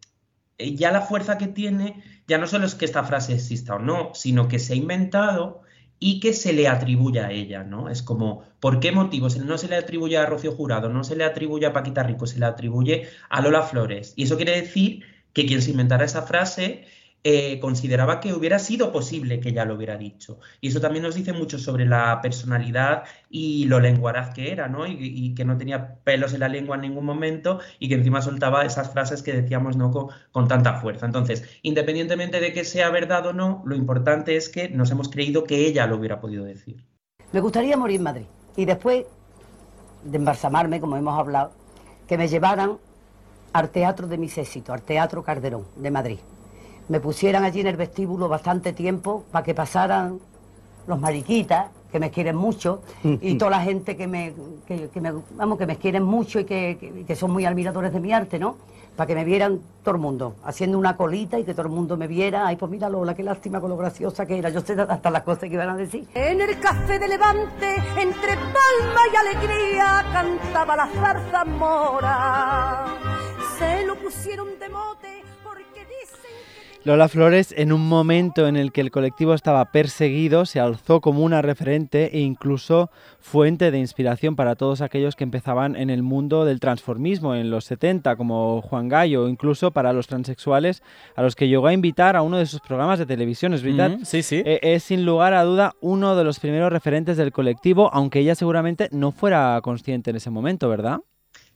eh, 0.60 0.76
ya 0.76 0.92
la 0.92 1.02
fuerza 1.02 1.38
que 1.38 1.48
tiene 1.48 2.04
ya 2.30 2.38
no 2.38 2.48
solo 2.48 2.68
es 2.68 2.76
que 2.76 2.86
esta 2.86 3.04
frase 3.04 3.34
exista 3.34 3.76
o 3.76 3.80
no, 3.80 4.12
sino 4.14 4.48
que 4.48 4.60
se 4.60 4.74
ha 4.74 4.76
inventado 4.76 5.64
y 5.98 6.20
que 6.20 6.32
se 6.34 6.54
le 6.54 6.68
atribuya 6.68 7.26
a 7.26 7.32
ella, 7.32 7.64
¿no? 7.64 7.90
Es 7.90 8.04
como, 8.04 8.44
¿por 8.60 8.80
qué 8.80 8.92
motivos? 8.92 9.36
No 9.38 9.58
se 9.58 9.68
le 9.68 9.76
atribuye 9.76 10.18
a 10.18 10.28
Rocío 10.28 10.54
Jurado, 10.54 10.90
no 10.90 11.04
se 11.04 11.16
le 11.16 11.26
atribuye 11.26 11.66
a 11.66 11.74
Paquita 11.74 12.04
Rico, 12.04 12.28
se 12.28 12.40
le 12.40 12.46
atribuye 12.46 13.10
a 13.30 13.42
Lola 13.42 13.64
Flores. 13.64 14.14
Y 14.16 14.24
eso 14.24 14.38
quiere 14.38 14.62
decir 14.62 15.04
que 15.34 15.48
quien 15.48 15.62
se 15.62 15.72
inventara 15.72 16.06
esa 16.06 16.22
frase 16.22 16.86
eh, 17.26 17.60
consideraba 17.60 18.22
que 18.22 18.32
hubiera 18.32 18.60
sido 18.60 18.94
posible 18.94 19.42
que 19.42 19.50
ella 19.50 19.66
lo 19.66 19.76
hubiera 19.76 19.98
dicho. 19.98 20.40
Y 20.62 20.70
eso 20.70 20.80
también 20.80 21.04
nos 21.04 21.16
dice 21.16 21.34
mucho 21.34 21.60
sobre 21.60 21.86
la 21.86 22.22
personalidad 22.22 23.04
y 23.30 23.66
lo 23.66 23.82
lenguaraz 23.82 24.34
que 24.34 24.54
era, 24.54 24.70
¿no? 24.70 24.88
Y, 24.88 25.36
que 25.36 25.44
no 25.44 25.58
tenía 25.58 25.96
pelos 26.06 26.34
en 26.34 26.40
la 26.40 26.48
lengua 26.48 26.76
en 26.76 26.82
ningún 26.84 27.06
momento 27.06 27.60
y 27.78 27.90
que 27.90 27.96
encima 27.96 28.22
soltaba 28.22 28.64
esas 28.64 28.92
frases 28.94 29.22
que 29.22 29.34
decíamos 29.34 29.76
no 29.76 29.92
con, 29.92 30.48
tanta 30.48 30.80
fuerza. 30.80 31.06
Entonces, 31.06 31.44
independientemente 31.62 32.40
de 32.40 32.54
que 32.54 32.64
sea 32.64 32.90
verdad 32.90 33.26
o 33.28 33.34
no, 33.34 33.64
lo 33.66 33.76
importante 33.76 34.38
es 34.38 34.48
que 34.48 34.70
nos 34.70 34.90
hemos 34.92 35.10
creído 35.10 35.44
que 35.44 35.68
ella 35.68 35.88
lo 35.88 35.98
hubiera 35.98 36.22
podido 36.22 36.46
decir. 36.46 36.86
Me 37.34 37.42
gustaría 37.42 37.76
morir 37.76 37.98
en 37.98 38.04
Madrid 38.04 38.26
y 38.56 38.64
después 38.64 39.06
de 40.06 40.18
embalsamarme, 40.18 40.80
como 40.80 40.96
hemos 40.96 41.20
hablado, 41.20 41.52
que 42.08 42.18
me 42.18 42.30
llevaran 42.30 42.78
al 43.52 43.70
teatro 43.72 44.08
de 44.08 44.18
mis 44.18 44.38
éxitos, 44.38 44.74
al 44.74 44.84
Teatro 44.84 45.22
Calderón 45.22 45.66
de 45.76 45.92
Madrid 45.92 46.20
me 46.90 47.00
pusieran 47.00 47.44
allí 47.44 47.62
en 47.62 47.68
el 47.68 47.78
vestíbulo 47.78 48.28
bastante 48.28 48.74
tiempo 48.74 49.24
para 49.32 49.46
que 49.46 49.54
pasaran 49.54 50.20
los 50.88 51.00
mariquitas, 51.00 51.68
que 51.92 52.00
me 52.00 52.10
quieren 52.10 52.36
mucho, 52.36 52.82
y 53.04 53.36
toda 53.36 53.52
la 53.52 53.62
gente 53.62 53.96
que 53.96 54.08
me, 54.08 54.34
que, 54.68 54.90
me, 55.00 55.14
vamos, 55.36 55.58
que 55.58 55.66
me 55.66 55.78
quieren 55.78 56.04
mucho 56.04 56.40
y 56.40 56.46
que, 56.46 57.04
que, 57.08 57.16
son 57.16 57.32
muy 57.32 57.46
admiradores 57.46 57.94
de 57.94 58.00
mi 58.00 58.12
arte, 58.12 58.40
¿no? 58.40 58.58
Para 58.96 59.08
que 59.08 59.16
me 59.16 59.24
vieran 59.24 59.62
todo 59.84 59.96
el 59.96 60.02
mundo, 60.02 60.36
haciendo 60.44 60.78
una 60.78 60.98
colita 60.98 61.40
y 61.40 61.44
que 61.44 61.54
todo 61.54 61.68
el 61.68 61.72
mundo 61.72 61.96
me 61.96 62.08
viera. 62.08 62.46
Ay, 62.46 62.58
pues 62.58 62.70
mira 62.70 62.90
Lola, 62.90 63.14
qué 63.14 63.24
lástima 63.24 63.62
con 63.62 63.70
lo 63.70 63.78
graciosa 63.78 64.26
que 64.26 64.38
era. 64.38 64.50
Yo 64.50 64.60
sé 64.60 64.74
hasta 64.74 65.10
las 65.10 65.24
cosas 65.24 65.44
que 65.44 65.54
iban 65.54 65.70
a 65.70 65.78
decir. 65.78 66.06
En 66.14 66.42
el 66.42 66.60
café 66.60 67.00
de 67.00 67.08
Levante, 67.08 67.76
entre 67.98 68.36
palma 68.36 69.02
y 69.14 69.16
alegría, 69.16 70.06
cantaba 70.12 70.76
la 70.76 70.88
zarza 70.88 71.46
mora. 71.46 72.86
Se 73.58 73.86
lo 73.86 73.96
pusieron 73.96 74.60
de 74.60 74.68
mote 74.68 75.29
Lola 76.86 77.10
Flores, 77.10 77.54
en 77.58 77.74
un 77.74 77.90
momento 77.90 78.48
en 78.48 78.56
el 78.56 78.72
que 78.72 78.80
el 78.80 78.90
colectivo 78.90 79.34
estaba 79.34 79.66
perseguido, 79.66 80.46
se 80.46 80.62
alzó 80.62 81.02
como 81.02 81.24
una 81.24 81.42
referente 81.42 82.18
e 82.18 82.22
incluso 82.22 82.90
fuente 83.20 83.70
de 83.70 83.78
inspiración 83.78 84.38
para 84.38 84.56
todos 84.56 84.80
aquellos 84.80 85.18
que 85.18 85.26
empezaban 85.26 85.76
en 85.76 85.90
el 85.90 86.04
mundo 86.04 86.46
del 86.46 86.62
transformismo 86.62 87.36
en 87.36 87.52
los 87.52 87.66
70, 87.66 88.16
como 88.16 88.62
Juan 88.62 88.88
Gallo, 88.88 89.28
incluso 89.28 89.72
para 89.72 89.92
los 89.92 90.08
transexuales, 90.08 90.82
a 91.18 91.22
los 91.22 91.36
que 91.36 91.50
llegó 91.50 91.68
a 91.68 91.74
invitar 91.74 92.16
a 92.16 92.22
uno 92.22 92.38
de 92.38 92.46
sus 92.46 92.62
programas 92.62 92.98
de 92.98 93.06
televisión, 93.06 93.54
¿es 93.54 93.62
verdad? 93.62 93.98
sí, 94.06 94.24
sí. 94.24 94.42
Eh, 94.46 94.60
es 94.62 94.84
sin 94.84 95.06
lugar 95.06 95.34
a 95.34 95.44
duda 95.44 95.76
uno 95.82 96.16
de 96.16 96.24
los 96.24 96.40
primeros 96.40 96.72
referentes 96.72 97.18
del 97.18 97.34
colectivo, 97.34 97.90
aunque 97.92 98.20
ella 98.20 98.36
seguramente 98.36 98.88
no 98.94 99.12
fuera 99.12 99.60
consciente 99.62 100.12
en 100.12 100.16
ese 100.16 100.30
momento, 100.30 100.70
¿verdad? 100.70 101.02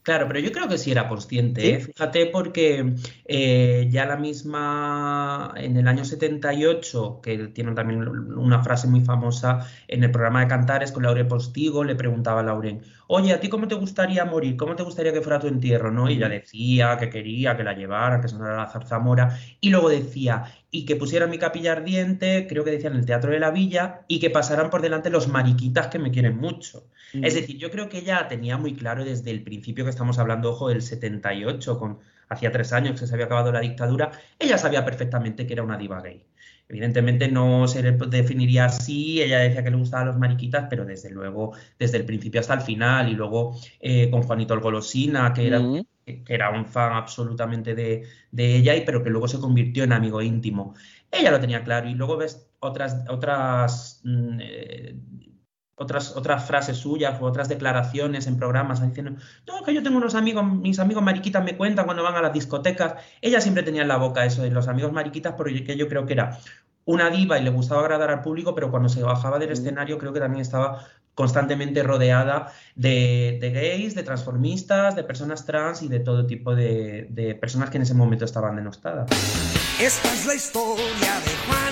Claro, 0.04 0.28
pero 0.28 0.38
yo 0.38 0.52
creo 0.52 0.68
que 0.68 0.76
sí 0.76 0.90
era 0.92 1.08
consciente, 1.08 1.66
¿eh? 1.66 1.80
fíjate, 1.80 2.26
porque 2.26 2.94
eh, 3.24 3.88
ya 3.90 4.04
la 4.04 4.18
misma 4.18 5.54
en 5.56 5.78
el 5.78 5.88
año 5.88 6.04
78, 6.04 7.20
que 7.22 7.48
tiene 7.48 7.72
también 7.72 8.06
una 8.36 8.62
frase 8.62 8.86
muy 8.86 9.00
famosa 9.00 9.66
en 9.88 10.04
el 10.04 10.10
programa 10.10 10.40
de 10.42 10.48
Cantares 10.48 10.92
con 10.92 11.04
Lauren 11.04 11.26
Postigo, 11.26 11.84
le 11.84 11.96
preguntaba 11.96 12.40
a 12.40 12.42
Lauren, 12.42 12.82
oye, 13.06 13.32
¿a 13.32 13.40
ti 13.40 13.48
cómo 13.48 13.66
te 13.66 13.76
gustaría 13.76 14.26
morir? 14.26 14.58
¿Cómo 14.58 14.76
te 14.76 14.82
gustaría 14.82 15.10
que 15.10 15.22
fuera 15.22 15.40
tu 15.40 15.46
entierro? 15.46 15.90
¿no? 15.90 16.10
Y 16.10 16.16
ella 16.16 16.28
decía 16.28 16.98
que 16.98 17.08
quería 17.08 17.56
que 17.56 17.64
la 17.64 17.72
llevara, 17.72 18.20
que 18.20 18.28
sonara 18.28 18.58
la 18.58 18.66
zarzamora, 18.70 19.38
y 19.58 19.70
luego 19.70 19.88
decía, 19.88 20.44
y 20.70 20.84
que 20.84 20.96
pusieran 20.96 21.30
mi 21.30 21.38
capilla 21.38 21.72
ardiente, 21.72 22.46
creo 22.46 22.62
que 22.62 22.72
decían 22.72 22.92
en 22.92 22.98
el 22.98 23.06
Teatro 23.06 23.30
de 23.30 23.40
la 23.40 23.50
Villa, 23.50 24.02
y 24.06 24.20
que 24.20 24.28
pasaran 24.28 24.68
por 24.68 24.82
delante 24.82 25.08
los 25.08 25.28
mariquitas 25.28 25.86
que 25.86 25.98
me 25.98 26.10
quieren 26.10 26.36
mucho. 26.36 26.90
Es 27.22 27.34
decir, 27.34 27.58
yo 27.58 27.70
creo 27.70 27.88
que 27.88 27.98
ella 27.98 28.26
tenía 28.28 28.56
muy 28.58 28.74
claro 28.74 29.04
desde 29.04 29.30
el 29.30 29.42
principio 29.42 29.84
que 29.84 29.90
estamos 29.90 30.18
hablando, 30.18 30.50
ojo, 30.50 30.68
del 30.68 30.82
78, 30.82 31.78
con 31.78 31.98
hacía 32.28 32.50
tres 32.50 32.72
años 32.72 33.00
que 33.00 33.06
se 33.06 33.14
había 33.14 33.26
acabado 33.26 33.52
la 33.52 33.60
dictadura, 33.60 34.10
ella 34.38 34.58
sabía 34.58 34.84
perfectamente 34.84 35.46
que 35.46 35.52
era 35.52 35.62
una 35.62 35.78
diva 35.78 36.00
gay. 36.00 36.24
Evidentemente 36.68 37.28
no 37.28 37.68
se 37.68 37.82
definiría 37.82 38.64
así, 38.64 39.20
ella 39.20 39.40
decía 39.40 39.62
que 39.62 39.70
le 39.70 39.76
gustaban 39.76 40.06
los 40.08 40.18
mariquitas, 40.18 40.66
pero 40.70 40.84
desde 40.84 41.10
luego, 41.10 41.52
desde 41.78 41.98
el 41.98 42.06
principio 42.06 42.40
hasta 42.40 42.54
el 42.54 42.62
final, 42.62 43.08
y 43.10 43.14
luego 43.14 43.54
eh, 43.80 44.10
con 44.10 44.22
Juanito 44.22 44.54
el 44.54 44.60
Golosina, 44.60 45.32
que 45.34 45.46
era, 45.46 45.60
que 46.04 46.22
era 46.26 46.50
un 46.50 46.64
fan 46.64 46.94
absolutamente 46.94 47.74
de, 47.74 48.06
ella, 48.36 48.74
y, 48.74 48.80
pero 48.84 49.02
que 49.04 49.10
luego 49.10 49.28
se 49.28 49.38
convirtió 49.38 49.84
en 49.84 49.92
amigo 49.92 50.22
íntimo. 50.22 50.74
Ella 51.10 51.30
lo 51.30 51.38
tenía 51.38 51.62
claro, 51.62 51.86
y 51.88 51.94
luego 51.94 52.16
ves 52.16 52.48
otras, 52.60 53.04
otras 53.08 54.00
mm, 54.04 54.38
eh, 54.40 54.96
otras, 55.76 56.16
otras 56.16 56.44
frases 56.46 56.76
suyas 56.76 57.20
o 57.20 57.24
otras 57.24 57.48
declaraciones 57.48 58.26
en 58.26 58.36
programas 58.36 58.82
diciendo, 58.82 59.20
no, 59.46 59.62
que 59.64 59.74
yo 59.74 59.82
tengo 59.82 59.96
unos 59.96 60.14
amigos, 60.14 60.44
mis 60.44 60.78
amigos 60.78 61.02
mariquitas 61.02 61.44
me 61.44 61.56
cuentan 61.56 61.84
cuando 61.84 62.02
van 62.02 62.14
a 62.14 62.22
las 62.22 62.32
discotecas. 62.32 62.94
Ella 63.20 63.40
siempre 63.40 63.62
tenía 63.62 63.82
en 63.82 63.88
la 63.88 63.96
boca 63.96 64.24
eso 64.24 64.42
de 64.42 64.50
los 64.50 64.68
amigos 64.68 64.92
mariquitas 64.92 65.34
porque 65.36 65.76
yo 65.76 65.88
creo 65.88 66.06
que 66.06 66.12
era 66.12 66.38
una 66.84 67.10
diva 67.10 67.38
y 67.38 67.42
le 67.42 67.50
gustaba 67.50 67.80
agradar 67.80 68.10
al 68.10 68.22
público, 68.22 68.54
pero 68.54 68.70
cuando 68.70 68.88
se 68.88 69.02
bajaba 69.02 69.38
del 69.38 69.50
escenario 69.50 69.98
creo 69.98 70.12
que 70.12 70.20
también 70.20 70.42
estaba 70.42 70.86
constantemente 71.14 71.82
rodeada 71.82 72.52
de, 72.74 73.38
gays, 73.54 73.94
de 73.94 74.02
transformistas, 74.02 74.96
de 74.96 75.04
personas 75.04 75.46
trans 75.46 75.82
y 75.82 75.88
de 75.88 76.00
todo 76.00 76.26
tipo 76.26 76.54
de, 76.54 77.06
de 77.10 77.34
personas 77.34 77.70
que 77.70 77.78
en 77.78 77.82
ese 77.82 77.94
momento 77.94 78.24
estaban 78.24 78.56
denostadas. 78.56 79.10
Esta 79.80 80.12
es 80.12 80.26
la 80.26 80.34
historia 80.34 81.20
de 81.24 81.30
Juan 81.46 81.63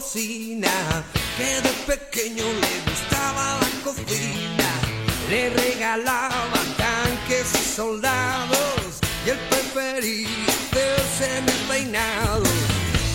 Que 0.00 1.60
de 1.60 1.72
pequeño 1.86 2.42
le 2.42 2.90
gustaba 2.90 3.58
la 3.60 3.84
cocina, 3.84 4.70
le 5.28 5.50
regalaban 5.50 6.74
tanques 6.78 7.52
y 7.54 7.74
soldados, 7.76 8.98
y 9.26 9.30
el 9.30 9.38
preferido 9.50 10.30
semi 11.18 11.52
peinado. 11.68 12.44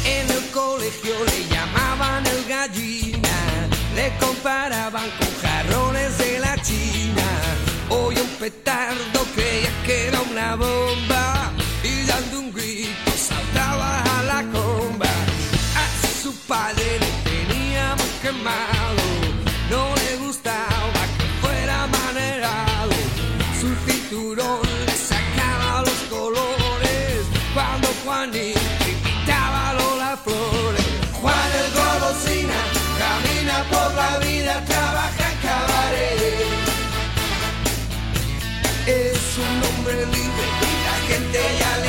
En 0.05 0.29
el 0.29 0.51
colegio 0.51 1.15
le 1.25 1.47
llamaban 1.49 2.23
el 2.27 2.45
gallina, 2.45 3.67
le 3.95 4.15
comparaban 4.19 5.09
con 5.17 5.41
jarrones 5.41 6.15
de 6.19 6.39
la 6.39 6.55
China. 6.61 7.27
Hoy 7.89 8.15
un 8.15 8.29
petardo 8.37 9.25
creía 9.33 9.71
que 9.87 10.07
era 10.09 10.21
una 10.21 10.55
bomba 10.55 11.51
y 11.83 12.05
dando 12.05 12.39
un 12.41 12.53
grito 12.53 13.11
saltaba 13.17 14.03
a 14.19 14.23
la 14.23 14.41
comba. 14.51 15.04
Su 16.25 16.33
padre 16.47 16.97
le 16.99 17.11
tenía 17.29 17.95
muy 17.95 18.09
quemado, 18.23 19.03
no 19.69 19.93
le 19.95 20.25
gustaba 20.25 21.01
que 21.19 21.25
fuera 21.39 21.85
manerado. 21.85 22.93
Su 23.61 23.67
cinturón 23.85 24.61
le 24.87 24.95
sacaba 25.11 25.81
los 25.81 25.99
colores 26.09 27.21
cuando 27.53 27.87
Juanito 28.03 28.59
invitaba 28.89 29.69
a 29.69 29.73
Lola 29.73 30.17
Flores. 30.23 30.85
Juan 31.21 31.49
el 31.61 31.69
golosina 31.79 32.59
camina 33.03 33.57
por 33.69 33.93
la 33.93 34.17
vida, 34.17 34.65
trabaja 34.65 35.25
en 35.31 35.37
cabaret. 35.47 36.47
Es 38.87 39.23
un 39.45 39.57
hombre 39.67 40.07
libre 40.07 40.45
y 40.69 40.73
la 40.87 40.97
gente 41.07 41.39
ya 41.59 41.71
le 41.83 41.84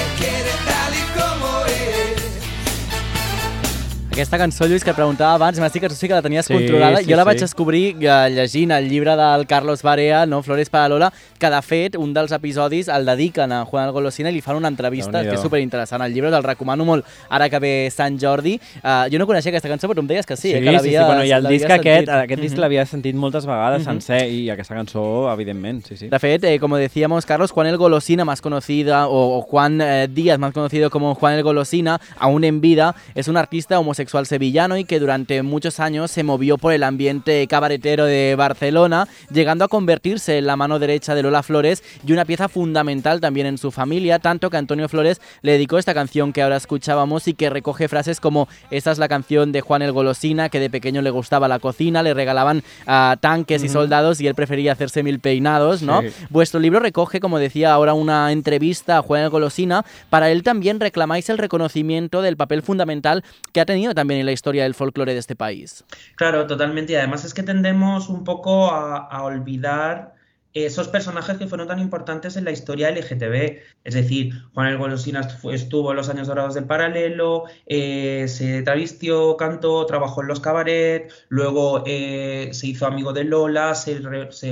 Aquesta 4.17 4.39
cançó, 4.39 4.65
Lluís, 4.65 4.81
que 4.83 4.89
et 4.89 4.97
preguntava 4.97 5.35
abans, 5.37 5.59
m'has 5.61 5.75
dit 5.75 5.83
que 5.83 5.91
tu 5.93 5.95
sí 5.95 6.09
que 6.09 6.15
la 6.17 6.23
tenies 6.25 6.47
Sí, 6.47 6.55
controlada. 6.55 7.03
sí, 7.03 7.05
jo 7.05 7.17
la 7.17 7.23
sí. 7.23 7.27
vaig 7.27 7.41
descobrir 7.43 7.97
eh, 8.01 8.31
llegint 8.33 8.71
el 8.73 8.89
llibre 8.89 9.15
del 9.15 9.47
Carlos 9.47 9.83
Barea, 9.83 10.25
no? 10.25 10.43
Flores 10.43 10.71
para 10.71 10.89
Lola, 10.89 11.13
que 11.39 11.51
de 11.53 11.59
fet 11.61 11.97
un 12.01 12.15
dels 12.15 12.33
episodis 12.33 12.89
el 12.89 13.05
dediquen 13.05 13.53
a 13.53 13.67
Juan 13.67 13.91
Golosina 13.93 14.31
i 14.31 14.33
li 14.33 14.41
fan 14.41 14.57
una 14.57 14.69
entrevista 14.73 15.21
que 15.23 15.35
és 15.37 15.43
superinteressant. 15.45 16.01
El 16.01 16.15
llibre 16.15 16.31
te'l 16.33 16.47
recomano 16.49 16.87
molt 16.89 17.05
ara 17.29 17.51
que 17.53 17.59
ve 17.61 17.73
Sant 17.93 18.17
Jordi. 18.19 18.55
Uh, 18.83 19.05
jo 19.13 19.19
no 19.21 19.27
coneixia 19.29 19.51
aquesta 19.53 19.69
cançó, 19.69 19.87
però 19.93 20.01
em 20.01 20.09
deies 20.09 20.25
que 20.25 20.35
sí, 20.41 20.49
eh, 20.55 20.63
que 20.63 20.65
sí, 20.65 20.65
sí, 20.65 20.73
l'havies 20.97 21.05
Bueno, 21.11 21.23
I 21.29 21.33
el 21.37 21.43
l'havies 21.45 21.61
disc 21.61 21.71
aquest, 21.77 22.07
sentit. 22.07 22.15
aquest 22.25 22.41
disc 22.41 22.55
Mhm. 22.57 22.61
l'havia 22.63 22.87
sentit 22.87 23.15
moltes 23.17 23.45
vegades 23.45 23.83
Mhm. 23.83 23.85
sencer 24.01 24.31
i 24.33 24.49
aquesta 24.49 24.75
cançó, 24.75 25.31
evidentment, 25.31 25.85
sí, 25.85 25.95
sí. 25.99 26.09
De 26.09 26.19
fet, 26.19 26.43
eh, 26.45 26.59
como 26.59 26.79
decíamos, 26.79 27.27
Carlos, 27.27 27.51
Juan 27.51 27.67
el 27.67 27.77
Golosina, 27.77 28.25
más 28.25 28.41
conocida, 28.41 29.09
o, 29.09 29.37
o 29.37 29.43
Juan 29.43 29.79
eh, 29.83 30.09
Díaz, 30.11 30.39
más 30.39 30.55
conocido 30.55 30.89
como 30.89 31.15
Juan 31.15 31.35
el 31.35 31.43
Golosina, 31.43 32.01
aún 32.19 32.45
en 32.45 32.63
vida, 32.63 32.95
es 33.15 33.29
un 33.29 33.37
artista 33.37 33.79
homosexual 33.79 34.06
sevillano 34.27 34.77
y 34.77 34.85
que 34.85 35.01
durante 35.01 35.43
muchos 35.43 35.81
años 35.81 36.11
se 36.11 36.23
movió 36.23 36.59
por 36.59 36.73
el 36.73 36.83
ambiente 36.83 37.47
cabaretero 37.47 38.05
de 38.05 38.35
Barcelona, 38.37 39.09
llegando 39.31 39.65
a 39.65 39.69
convertirse 39.69 40.39
en 40.39 40.47
la 40.47 40.57
mano 40.57 40.79
derecha 40.79 41.15
de 41.15 41.23
Lola 41.23 41.43
Flores 41.43 41.83
y 42.07 42.13
una 42.13 42.25
pieza 42.25 42.49
fundamental 42.49 43.21
también 43.21 43.47
en 43.47 43.59
su 43.59 43.71
familia, 43.71 44.19
tanto 44.19 44.51
que 44.51 44.57
Antonio 44.57 44.89
Flores 44.89 45.21
le 45.43 45.53
dedicó 45.53 45.79
esta 45.79 45.95
canción 45.95 46.33
que 46.33 46.43
ahora 46.43 46.57
escuchábamos 46.57 47.29
y 47.29 47.35
que 47.35 47.51
recoge 47.51 47.89
frases 47.89 48.21
como 48.21 48.49
esta 48.71 48.93
es 48.93 48.99
la 48.99 49.09
canción 49.09 49.53
de 49.53 49.61
Juan 49.61 49.83
el 49.83 49.93
Golosina, 49.93 50.49
que 50.49 50.61
de 50.61 50.71
pequeño 50.71 51.03
le 51.03 51.11
gustaba 51.11 51.49
la 51.49 51.59
cocina, 51.59 52.03
le 52.03 52.15
regalaban 52.15 52.63
ah, 52.87 53.17
tanques 53.21 53.63
y 53.63 53.69
soldados 53.69 54.21
y 54.21 54.27
él 54.27 54.35
prefería 54.35 54.73
hacerse 54.73 55.03
mil 55.03 55.21
peinados, 55.21 55.83
¿no? 55.83 56.03
Sí. 56.03 56.09
Vuestro 56.31 56.61
libro 56.61 56.81
recoge, 56.81 57.21
como 57.21 57.39
decía 57.39 57.73
ahora, 57.73 57.95
una 57.95 58.33
entrevista 58.33 58.99
a 58.99 59.03
Juan 59.03 59.23
el 59.23 59.31
Golosina. 59.31 59.85
Para 60.11 60.31
él 60.31 60.43
también 60.43 60.81
reclamáis 60.81 61.29
el 61.29 61.39
reconocimiento 61.39 62.23
del 62.23 62.37
papel 62.37 62.63
fundamental 62.63 63.25
que 63.53 63.61
ha 63.61 63.67
tenido 63.67 63.95
también 63.97 64.21
en 64.21 64.27
la 64.27 64.33
historia 64.33 64.63
del 64.63 64.75
folclore 64.75 65.13
de 65.13 65.19
este 65.19 65.35
país. 65.35 65.85
Claro, 66.15 66.47
totalmente. 66.47 66.93
Y 66.93 66.97
además 66.97 67.25
es 67.25 67.35
que 67.35 67.43
tendemos 67.43 68.09
un 68.09 68.23
poco 68.23 68.71
a, 68.71 69.23
olvidar 69.25 70.15
esos 70.55 70.89
personajes 70.89 71.37
que 71.37 71.47
fueron 71.47 71.69
tan 71.69 71.81
importantes 71.81 72.37
en 72.37 72.45
la 72.45 72.51
historia 72.51 72.91
LGTB. 72.91 73.59
Es 73.85 73.95
decir, 73.95 74.33
Juan 74.55 74.69
el 74.69 74.79
Golosina 74.79 75.29
estuvo 75.53 75.91
en 75.91 75.97
los 75.97 76.09
años 76.09 76.29
dorados 76.29 76.55
del 76.55 76.65
paralelo, 76.65 77.45
eh, 77.67 78.25
se 78.29 78.63
travistió, 78.63 79.37
cantó, 79.37 79.85
trabajó 79.85 80.23
en 80.23 80.29
los 80.29 80.41
cabaret, 80.41 81.13
luego 81.29 81.83
eh, 81.85 82.49
se 82.53 82.69
hizo 82.69 82.87
amigo 82.87 83.13
de 83.13 83.25
Lola, 83.25 83.75
se, 83.75 84.01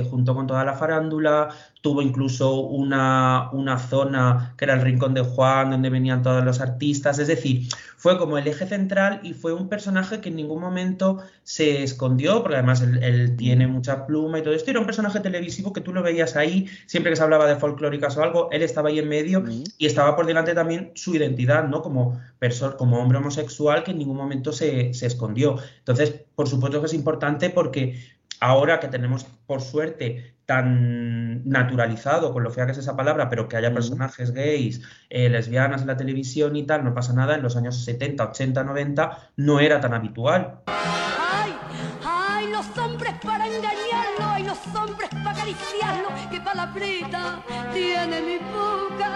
juntó 0.03 0.35
con 0.35 0.45
toda 0.45 0.63
la 0.63 0.75
farándula, 0.75 1.49
tuvo 1.85 2.01
incluso 2.01 2.61
una, 2.61 3.51
una 3.51 3.77
zona 3.77 4.55
que 4.57 4.65
era 4.65 4.73
el 4.73 4.81
Rincón 4.81 5.13
de 5.13 5.21
Juan, 5.21 5.69
donde 5.69 5.91
venían 5.91 6.23
todos 6.23 6.43
los 6.43 6.59
artistas. 6.59 7.19
Es 7.19 7.27
decir, 7.27 7.67
fue 7.95 8.17
como 8.17 8.39
el 8.39 8.47
eje 8.47 8.65
central 8.65 9.19
y 9.21 9.33
fue 9.33 9.53
un 9.53 9.69
personaje 9.69 10.19
que 10.19 10.29
en 10.29 10.35
ningún 10.35 10.59
momento 10.59 11.19
se 11.43 11.83
escondió, 11.83 12.41
porque 12.41 12.55
además 12.55 12.81
él, 12.81 13.03
él 13.03 13.35
tiene 13.35 13.67
mucha 13.67 14.07
pluma 14.07 14.39
y 14.39 14.41
todo 14.41 14.55
esto. 14.55 14.71
Era 14.71 14.79
un 14.79 14.87
personaje 14.87 15.19
televisivo 15.19 15.73
que 15.73 15.81
tú 15.81 15.93
lo 15.93 16.01
veías 16.01 16.35
ahí, 16.35 16.67
siempre 16.87 17.11
que 17.11 17.17
se 17.17 17.21
hablaba 17.21 17.45
de 17.45 17.55
folclóricas 17.55 18.17
o 18.17 18.23
algo, 18.23 18.49
él 18.51 18.63
estaba 18.63 18.89
ahí 18.89 18.97
en 18.97 19.07
medio 19.07 19.43
y 19.77 19.85
estaba 19.85 20.15
por 20.15 20.25
delante 20.25 20.55
también 20.55 20.91
su 20.95 21.15
identidad, 21.15 21.67
¿no? 21.67 21.83
Como, 21.83 22.19
como 22.79 22.99
hombre 22.99 23.19
homosexual 23.19 23.83
que 23.83 23.91
en 23.91 23.99
ningún 23.99 24.17
momento 24.17 24.51
se, 24.51 24.91
se 24.95 25.05
escondió. 25.05 25.57
Entonces, 25.77 26.15
por 26.33 26.49
supuesto 26.49 26.79
que 26.79 26.87
es 26.87 26.93
importante 26.95 27.51
porque 27.51 27.95
ahora 28.39 28.79
que 28.79 28.87
tenemos, 28.87 29.25
por 29.45 29.61
suerte, 29.61 30.35
tan 30.45 31.47
naturalizado, 31.47 32.31
con 32.31 32.43
lo 32.43 32.51
fea 32.51 32.65
que 32.65 32.73
es 32.73 32.77
esa 32.77 32.95
palabra, 32.95 33.29
pero 33.29 33.47
que 33.47 33.57
haya 33.57 33.73
personajes 33.73 34.31
gays, 34.31 34.81
eh, 35.09 35.29
lesbianas 35.29 35.81
en 35.81 35.87
la 35.87 35.97
televisión 35.97 36.55
y 36.55 36.65
tal, 36.65 36.83
no 36.83 36.93
pasa 36.93 37.13
nada, 37.13 37.35
en 37.35 37.41
los 37.41 37.55
años 37.55 37.83
70, 37.83 38.23
80, 38.23 38.63
90 38.63 39.31
no 39.37 39.59
era 39.59 39.79
tan 39.79 39.93
habitual. 39.93 40.59
¡Ay! 40.67 41.53
¡Ay! 42.03 42.51
Los 42.51 42.77
hombres 42.77 43.13
para 43.23 43.47
engañarlo, 43.47 44.23
¡ay! 44.23 44.43
Los 44.43 44.59
hombres 44.75 45.09
para 45.09 45.31
acariciarlo, 45.31 46.09
qué 46.29 46.41
palabrita 46.41 47.43
tiene 47.73 48.21
mi 48.21 48.37
boca. 48.37 49.09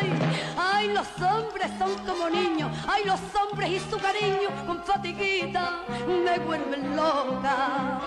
¡Ay! 0.00 0.31
¡Ay! 0.82 0.88
Los 0.88 1.06
hombres 1.22 1.70
son 1.78 1.94
como 2.04 2.28
niños, 2.28 2.76
¡ay! 2.88 3.04
Los 3.04 3.20
hombres 3.40 3.70
y 3.70 3.78
su 3.88 3.96
cariño 3.98 4.48
con 4.66 4.82
fatiguita 4.82 5.84
me 6.08 6.40
vuelven 6.40 6.96
loca. 6.96 8.00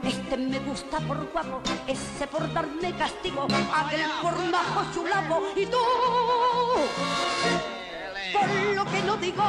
Este 0.00 0.36
me 0.36 0.60
gusta 0.60 1.00
por 1.00 1.28
guapo, 1.32 1.60
ese 1.88 2.28
por 2.28 2.52
darme 2.52 2.92
castigo, 2.92 3.48
aquel 3.74 4.02
por 4.22 4.38
majo 4.44 4.84
chulapo 4.94 5.42
y 5.56 5.66
tú, 5.66 5.76
por 8.32 8.48
lo 8.76 8.84
que 8.84 9.02
no 9.02 9.16
digo, 9.16 9.44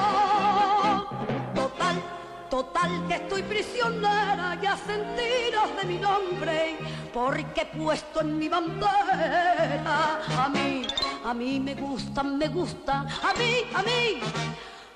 total, 1.53 2.01
total 2.49 3.07
que 3.07 3.13
estoy 3.13 3.43
prisionera 3.43 4.57
y 4.59 4.65
hacen 4.65 5.15
tiros 5.15 5.69
de 5.79 5.87
mi 5.87 5.97
nombre, 5.99 6.77
porque 7.13 7.61
he 7.61 7.77
puesto 7.77 8.21
en 8.21 8.39
mi 8.39 8.49
bandera 8.49 10.19
a 10.39 10.49
mí, 10.49 10.87
a 11.25 11.33
mí 11.33 11.59
me 11.59 11.73
gustan, 11.73 12.37
me 12.37 12.47
gustan, 12.49 13.07
a 13.07 13.33
mí, 13.33 13.65
a 13.73 13.81
mí. 13.81 14.19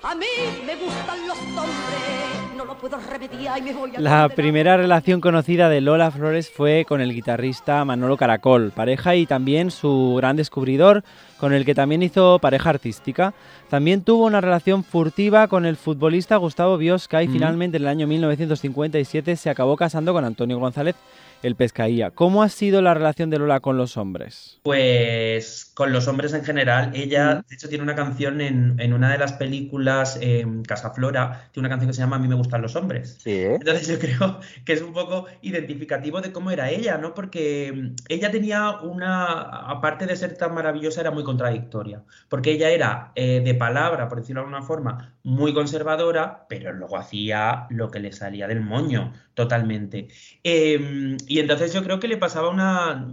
A 0.02 0.14
mí 0.14 0.26
me 0.64 0.76
gustan 0.76 1.26
los 1.26 1.36
hombres, 1.36 2.56
no 2.56 2.64
lo 2.64 2.78
puedo 2.78 2.96
remediar 2.98 3.58
y 3.58 3.62
me 3.62 3.72
voy 3.74 3.96
a... 3.96 4.00
La 4.00 4.28
primera 4.30 4.78
relación 4.78 5.20
conocida 5.20 5.68
de 5.68 5.82
Lola 5.82 6.10
Flores 6.10 6.48
fue 6.48 6.86
con 6.88 7.02
el 7.02 7.12
guitarrista 7.12 7.84
Manolo 7.84 8.16
Caracol, 8.16 8.70
pareja 8.70 9.14
y 9.16 9.26
también 9.26 9.70
su 9.70 10.14
gran 10.16 10.36
descubridor, 10.36 11.04
con 11.40 11.54
el 11.54 11.64
que 11.64 11.74
también 11.74 12.02
hizo 12.02 12.38
pareja 12.38 12.70
artística. 12.70 13.32
También 13.70 14.02
tuvo 14.02 14.26
una 14.26 14.42
relación 14.42 14.84
furtiva 14.84 15.48
con 15.48 15.64
el 15.64 15.76
futbolista 15.76 16.36
Gustavo 16.36 16.76
Biosca 16.76 17.22
y 17.22 17.28
mm. 17.28 17.32
finalmente 17.32 17.76
en 17.78 17.84
el 17.84 17.88
año 17.88 18.06
1957 18.06 19.36
se 19.36 19.50
acabó 19.50 19.76
casando 19.76 20.12
con 20.12 20.24
Antonio 20.24 20.58
González 20.58 20.96
el 21.42 21.56
Pescaía. 21.56 22.10
¿Cómo 22.10 22.42
ha 22.42 22.48
sido 22.48 22.82
la 22.82 22.94
relación 22.94 23.30
de 23.30 23.38
Lola 23.38 23.60
con 23.60 23.76
los 23.76 23.96
hombres? 23.96 24.58
Pues 24.62 25.70
con 25.74 25.92
los 25.92 26.06
hombres 26.06 26.34
en 26.34 26.44
general. 26.44 26.92
Ella, 26.94 27.44
de 27.48 27.54
hecho, 27.54 27.68
tiene 27.68 27.82
una 27.82 27.94
canción 27.94 28.40
en, 28.40 28.78
en 28.78 28.92
una 28.92 29.10
de 29.10 29.18
las 29.18 29.32
películas, 29.32 30.18
eh, 30.20 30.46
Casa 30.66 30.90
Flora, 30.90 31.48
tiene 31.52 31.66
una 31.66 31.70
canción 31.70 31.90
que 31.90 31.94
se 31.94 32.02
llama 32.02 32.16
A 32.16 32.18
mí 32.18 32.28
me 32.28 32.34
gustan 32.34 32.62
los 32.62 32.76
hombres. 32.76 33.18
Sí. 33.22 33.42
Entonces 33.42 33.88
yo 33.88 33.98
creo 33.98 34.40
que 34.64 34.72
es 34.74 34.82
un 34.82 34.92
poco 34.92 35.26
identificativo 35.42 36.20
de 36.20 36.32
cómo 36.32 36.50
era 36.50 36.70
ella, 36.70 36.98
¿no? 36.98 37.14
Porque 37.14 37.92
ella 38.08 38.30
tenía 38.30 38.80
una, 38.80 39.40
aparte 39.42 40.06
de 40.06 40.16
ser 40.16 40.36
tan 40.36 40.54
maravillosa, 40.54 41.00
era 41.00 41.10
muy 41.10 41.24
contradictoria. 41.30 42.04
Porque 42.28 42.52
ella 42.52 42.70
era 42.70 43.12
eh, 43.14 43.40
de 43.44 43.54
palabra, 43.54 44.08
por 44.08 44.18
decirlo 44.18 44.42
de 44.42 44.46
alguna 44.46 44.62
forma, 44.62 45.14
muy 45.22 45.54
conservadora, 45.54 46.46
pero 46.48 46.72
luego 46.72 46.96
hacía 46.96 47.66
lo 47.70 47.90
que 47.90 48.00
le 48.00 48.12
salía 48.12 48.46
del 48.46 48.60
moño, 48.60 49.12
totalmente. 49.34 50.08
Eh, 50.44 51.16
y 51.26 51.38
entonces 51.38 51.72
yo 51.72 51.82
creo 51.82 52.00
que 52.00 52.08
le 52.08 52.16
pasaba 52.16 52.50
una 52.50 53.10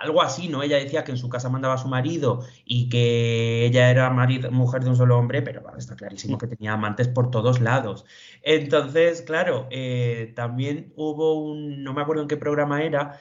algo 0.00 0.22
así, 0.22 0.48
¿no? 0.48 0.62
Ella 0.62 0.78
decía 0.78 1.04
que 1.04 1.12
en 1.12 1.18
su 1.18 1.28
casa 1.28 1.50
mandaba 1.50 1.74
a 1.74 1.78
su 1.78 1.86
marido 1.86 2.42
y 2.64 2.88
que 2.88 3.66
ella 3.66 3.90
era 3.90 4.10
mujer 4.50 4.82
de 4.82 4.88
un 4.88 4.96
solo 4.96 5.18
hombre, 5.18 5.42
pero 5.42 5.60
bueno, 5.60 5.76
está 5.76 5.94
clarísimo 5.94 6.38
que 6.38 6.46
tenía 6.46 6.72
amantes 6.72 7.06
por 7.08 7.30
todos 7.30 7.60
lados. 7.60 8.06
Entonces, 8.42 9.20
claro, 9.20 9.68
eh, 9.70 10.32
también 10.34 10.92
hubo 10.96 11.34
un, 11.34 11.84
no 11.84 11.92
me 11.92 12.00
acuerdo 12.00 12.22
en 12.22 12.28
qué 12.28 12.38
programa 12.38 12.82
era, 12.82 13.20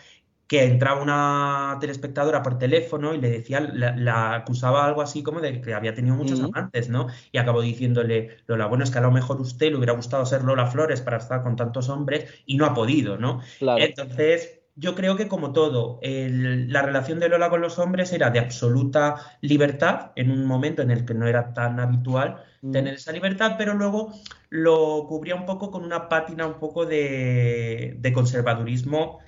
que 0.49 0.63
entraba 0.65 0.99
una 1.01 1.77
telespectadora 1.79 2.41
por 2.41 2.57
teléfono 2.57 3.13
y 3.13 3.21
le 3.21 3.29
decía, 3.29 3.59
la, 3.61 3.95
la 3.95 4.33
acusaba 4.33 4.83
algo 4.83 5.03
así 5.03 5.21
como 5.21 5.41
de 5.41 5.61
que 5.61 5.75
había 5.75 5.93
tenido 5.93 6.15
muchos 6.15 6.41
amantes, 6.41 6.89
¿no? 6.89 7.05
Y 7.31 7.37
acabó 7.37 7.61
diciéndole, 7.61 8.37
Lola, 8.47 8.65
bueno, 8.65 8.83
es 8.83 8.89
que 8.89 8.97
a 8.97 9.01
lo 9.01 9.11
mejor 9.11 9.39
usted 9.39 9.69
le 9.69 9.75
hubiera 9.77 9.93
gustado 9.93 10.25
ser 10.25 10.43
Lola 10.43 10.65
Flores 10.65 11.01
para 11.01 11.17
estar 11.17 11.43
con 11.43 11.55
tantos 11.55 11.87
hombres 11.87 12.25
y 12.47 12.57
no 12.57 12.65
ha 12.65 12.73
podido, 12.73 13.17
¿no? 13.19 13.41
Claro. 13.59 13.83
Entonces, 13.83 14.59
yo 14.75 14.95
creo 14.95 15.15
que 15.15 15.27
como 15.27 15.51
todo, 15.51 15.99
el- 16.01 16.73
la 16.73 16.81
relación 16.81 17.19
de 17.19 17.29
Lola 17.29 17.51
con 17.51 17.61
los 17.61 17.77
hombres 17.77 18.11
era 18.11 18.31
de 18.31 18.39
absoluta 18.39 19.17
libertad 19.41 20.13
en 20.15 20.31
un 20.31 20.45
momento 20.47 20.81
en 20.81 20.89
el 20.89 21.05
que 21.05 21.13
no 21.13 21.27
era 21.27 21.53
tan 21.53 21.79
habitual 21.79 22.43
Mm. 22.61 22.71
tener 22.71 22.93
esa 22.95 23.11
libertad, 23.11 23.55
pero 23.57 23.73
luego 23.73 24.13
lo 24.49 25.05
cubría 25.07 25.35
un 25.35 25.45
poco 25.45 25.69
con 25.71 25.83
una 25.85 26.09
pátina 26.09 26.45
un 26.47 26.55
poco 26.59 26.85
de, 26.85 27.95
de 27.99 28.13
conservadurismo 28.13 29.19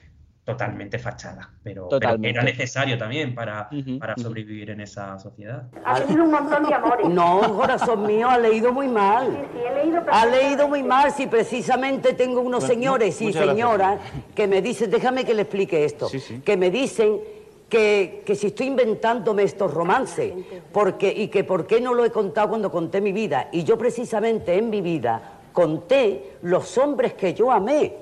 totalmente 0.43 0.97
fachada, 0.97 1.51
pero, 1.63 1.87
era 2.23 2.41
necesario 2.41 2.97
también 2.97 3.35
para, 3.35 3.69
para 3.99 4.15
sobrevivir 4.17 4.71
en 4.71 4.81
esa 4.81 5.19
sociedad. 5.19 5.67
Ha 5.85 6.01
tenido 6.01 6.23
un 6.23 6.31
montón 6.31 6.63
de 6.63 6.73
amores. 6.73 7.07
No, 7.09 7.41
corazón 7.55 8.05
mío, 8.07 8.27
ha 8.27 8.39
leído 8.39 8.73
muy 8.73 8.87
mal. 8.87 9.45
Ha 10.11 10.25
leído 10.25 10.67
muy 10.67 10.81
mal 10.81 11.11
si 11.11 11.27
precisamente 11.27 12.13
tengo 12.13 12.41
unos 12.41 12.61
Bueno, 12.61 12.73
señores 12.73 13.21
y 13.21 13.25
gracias. 13.31 13.45
señoras 13.45 13.99
que 14.33 14.47
me 14.47 14.61
dicen, 14.61 14.89
déjame 14.89 15.25
que 15.25 15.33
le 15.35 15.43
explique 15.43 15.85
esto, 15.85 16.09
Sí, 16.09 16.19
sí. 16.19 16.41
que 16.43 16.57
me 16.57 16.71
dicen 16.71 17.19
que, 17.69 18.23
que 18.25 18.35
si 18.35 18.47
estoy 18.47 18.67
inventándome 18.67 19.43
estos 19.43 19.71
romances, 19.73 20.33
porque, 20.73 21.13
y 21.15 21.27
que 21.27 21.43
por 21.43 21.67
qué 21.67 21.79
no 21.79 21.93
lo 21.93 22.03
he 22.03 22.09
contado 22.11 22.49
cuando 22.49 22.71
conté 22.71 22.99
mi 22.99 23.11
vida. 23.11 23.47
Y 23.51 23.63
yo 23.63 23.77
precisamente 23.77 24.57
en 24.57 24.69
mi 24.71 24.81
vida 24.81 25.39
conté 25.53 26.37
los 26.41 26.77
hombres 26.79 27.13
que 27.13 27.33
yo 27.33 27.51
amé 27.51 27.95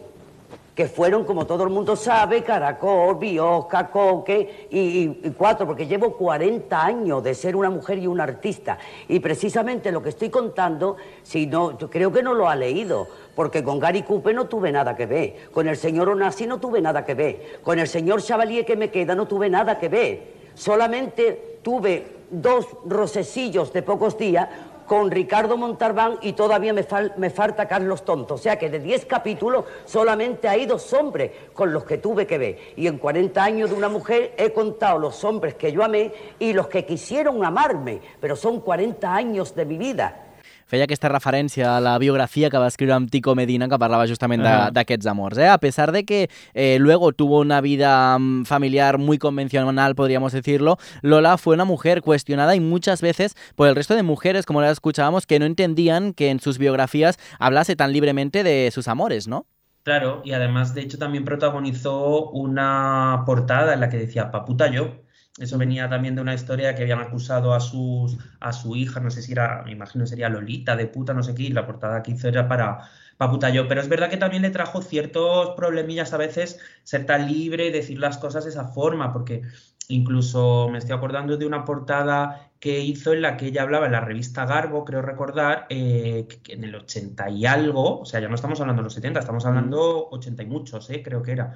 que 0.76 0.88
fueron, 0.88 1.26
como 1.26 1.46
todo 1.46 1.64
el 1.64 1.70
mundo 1.70 1.96
sabe, 1.96 2.42
Caracol, 2.44 3.18
Biosca, 3.18 3.90
Coque 3.90 4.68
y, 4.70 4.80
y- 4.80 5.34
cuatro, 5.38 5.66
porque 5.68 5.88
llevo 5.88 6.16
40 6.16 6.86
años 6.86 7.22
de 7.24 7.34
ser 7.36 7.56
una 7.56 7.70
mujer 7.70 7.98
y 7.98 8.08
un 8.08 8.22
artista. 8.22 8.78
Y 9.08 9.20
precisamente 9.20 9.92
lo 9.92 10.02
que 10.02 10.10
estoy 10.10 10.30
contando, 10.30 10.96
si 11.24 11.48
no, 11.48 11.78
yo 11.78 11.90
creo 11.90 12.12
que 12.12 12.24
no 12.24 12.34
lo 12.34 12.48
ha 12.48 12.56
leído, 12.56 13.08
porque 13.36 13.64
con 13.64 13.80
Gary 13.80 14.04
Coupe 14.04 14.34
no 14.34 14.46
tuve 14.48 14.72
nada 14.72 14.96
que 14.96 15.06
ver, 15.06 15.36
con 15.52 15.68
el 15.68 15.76
señor 15.76 16.08
Onassi 16.10 16.48
no 16.48 16.60
tuve 16.60 16.82
nada 16.82 17.04
que 17.04 17.14
ver, 17.14 17.60
con 17.64 17.78
el 17.80 17.88
señor 17.88 18.22
Chavalier 18.22 18.66
que 18.66 18.76
me 18.78 18.90
queda 18.90 19.16
no 19.16 19.28
tuve 19.28 19.50
nada 19.50 19.78
que 19.78 19.90
ver. 19.90 20.40
Solamente 20.56 21.60
tuve 21.62 22.20
dos 22.32 22.68
rocecillos 22.86 23.74
de 23.74 23.82
pocos 23.82 24.18
días 24.18 24.48
con 24.90 25.12
Ricardo 25.12 25.56
Montalbán 25.56 26.18
y 26.24 26.34
todavía 26.34 26.74
me, 26.74 26.84
me 27.18 27.30
falta 27.30 27.68
Carlos 27.68 28.04
Tonto. 28.04 28.34
O 28.34 28.38
sea 28.40 28.58
que 28.58 28.72
de 28.72 28.80
10 28.80 29.06
capítulos 29.06 29.66
solamente 29.86 30.48
hay 30.48 30.66
dos 30.66 30.92
hombres 30.94 31.32
con 31.54 31.72
los 31.72 31.84
que 31.84 32.00
tuve 32.00 32.26
que 32.26 32.40
ver. 32.40 32.58
Y 32.76 32.88
en 32.88 32.98
40 32.98 33.44
años 33.44 33.70
de 33.70 33.76
una 33.76 33.88
mujer 33.88 34.34
he 34.36 34.52
contado 34.52 34.98
los 34.98 35.24
hombres 35.24 35.54
que 35.54 35.72
yo 35.72 35.84
amé 35.84 36.12
y 36.40 36.54
los 36.54 36.68
que 36.70 36.86
quisieron 36.86 37.46
amarme, 37.46 38.02
pero 38.20 38.36
son 38.36 38.62
40 38.62 39.14
años 39.14 39.54
de 39.54 39.66
mi 39.66 39.78
vida. 39.78 40.29
Feia 40.70 40.86
aquesta 40.86 41.10
referència 41.10 41.72
a 41.76 41.80
la 41.82 41.96
biografia 41.98 42.52
que 42.54 42.60
va 42.62 42.68
escriure 42.70 42.94
amb 42.94 43.10
Tico 43.10 43.34
Medina 43.34 43.68
que 43.68 43.80
parlava 43.82 44.06
justament 44.08 44.44
de- 44.44 44.50
Ajá. 44.50 44.70
d'aquests 44.72 45.08
amors. 45.10 45.38
¿eh? 45.40 45.48
A 45.50 45.58
pesar 45.58 45.92
de 45.92 46.04
que 46.06 46.30
eh, 46.54 46.78
luego 46.80 47.12
tuvo 47.12 47.40
una 47.40 47.60
vida 47.60 48.18
mm, 48.20 48.44
familiar 48.46 49.00
muy 49.00 49.18
convencional, 49.18 49.96
podríamos 49.96 50.32
decirlo, 50.32 50.78
Lola 51.02 51.38
fue 51.40 51.56
una 51.56 51.66
mujer 51.66 52.04
cuestionada 52.04 52.56
y 52.56 52.60
muchas 52.60 53.02
veces 53.02 53.36
por 53.56 53.68
el 53.68 53.76
resto 53.76 53.96
de 53.96 54.04
mujeres, 54.04 54.46
como 54.46 54.62
la 54.62 54.70
escuchábamos, 54.70 55.26
que 55.26 55.40
no 55.40 55.46
entendían 55.46 56.14
que 56.14 56.30
en 56.30 56.40
sus 56.40 56.60
biografías 56.60 57.18
hablase 57.40 57.76
tan 57.76 57.92
libremente 57.92 58.44
de 58.44 58.70
sus 58.72 58.88
amores, 58.88 59.28
¿no? 59.28 59.48
Claro, 59.82 60.22
y 60.24 60.34
además, 60.34 60.76
de 60.76 60.82
hecho, 60.82 61.00
también 61.00 61.26
protagonizó 61.26 62.30
una 62.30 63.24
portada 63.26 63.74
en 63.74 63.80
la 63.80 63.90
que 63.90 63.98
decía 63.98 64.30
Paputa 64.30 64.70
yo. 64.70 65.02
Eso 65.40 65.58
venía 65.58 65.90
también 65.90 66.16
de 66.16 66.22
una 66.22 66.34
historia 66.34 66.76
que 66.76 66.84
habían 66.84 67.00
acusado 67.00 67.54
a, 67.54 67.62
sus, 67.62 68.18
a 68.42 68.52
su 68.52 68.76
hija, 68.76 69.00
no 69.00 69.10
sé 69.10 69.22
si 69.22 69.32
era, 69.32 69.64
me 69.64 69.72
imagino 69.72 70.06
sería 70.06 70.28
Lolita, 70.30 70.76
de 70.76 70.88
puta, 70.88 71.14
no 71.14 71.24
sé 71.24 71.34
qué, 71.34 71.44
y 71.44 71.50
la 71.50 71.66
portada 71.66 72.04
que 72.04 72.12
hizo 72.12 72.28
era 72.28 72.48
para, 72.48 72.80
para 73.18 73.32
puta 73.32 73.50
yo. 73.50 73.68
Pero 73.68 73.80
es 73.82 73.88
verdad 73.88 74.10
que 74.10 74.18
también 74.18 74.42
le 74.44 74.50
trajo 74.50 74.82
ciertos 74.82 75.52
problemillas 75.56 76.14
a 76.14 76.18
veces 76.18 76.60
ser 76.84 77.06
tan 77.06 77.28
libre 77.32 77.68
y 77.68 77.72
decir 77.72 78.00
las 78.00 78.18
cosas 78.18 78.44
de 78.44 78.50
esa 78.52 78.66
forma, 78.66 79.14
porque 79.14 79.44
incluso 79.88 80.70
me 80.70 80.78
estoy 80.80 80.96
acordando 80.96 81.38
de 81.38 81.46
una 81.46 81.66
portada 81.66 82.52
que 82.60 82.80
hizo 82.82 83.14
en 83.14 83.22
la 83.22 83.38
que 83.38 83.48
ella 83.48 83.64
hablaba 83.64 83.86
en 83.86 83.94
la 83.94 84.02
revista 84.02 84.46
Garbo, 84.46 84.84
creo 84.86 85.02
recordar, 85.02 85.68
eh, 85.70 86.28
que 86.44 86.54
en 86.54 86.64
el 86.66 86.76
80 86.76 87.30
y 87.30 87.46
algo, 87.46 88.02
o 88.02 88.06
sea, 88.06 88.20
ya 88.20 88.28
no 88.28 88.36
estamos 88.36 88.60
hablando 88.62 88.82
de 88.82 88.86
los 88.86 88.94
70, 88.94 89.20
estamos 89.22 89.46
hablando 89.46 90.10
80 90.10 90.44
y 90.44 90.46
muchos, 90.48 90.90
eh, 90.90 91.02
creo 91.04 91.24
que 91.24 91.32
era, 91.32 91.54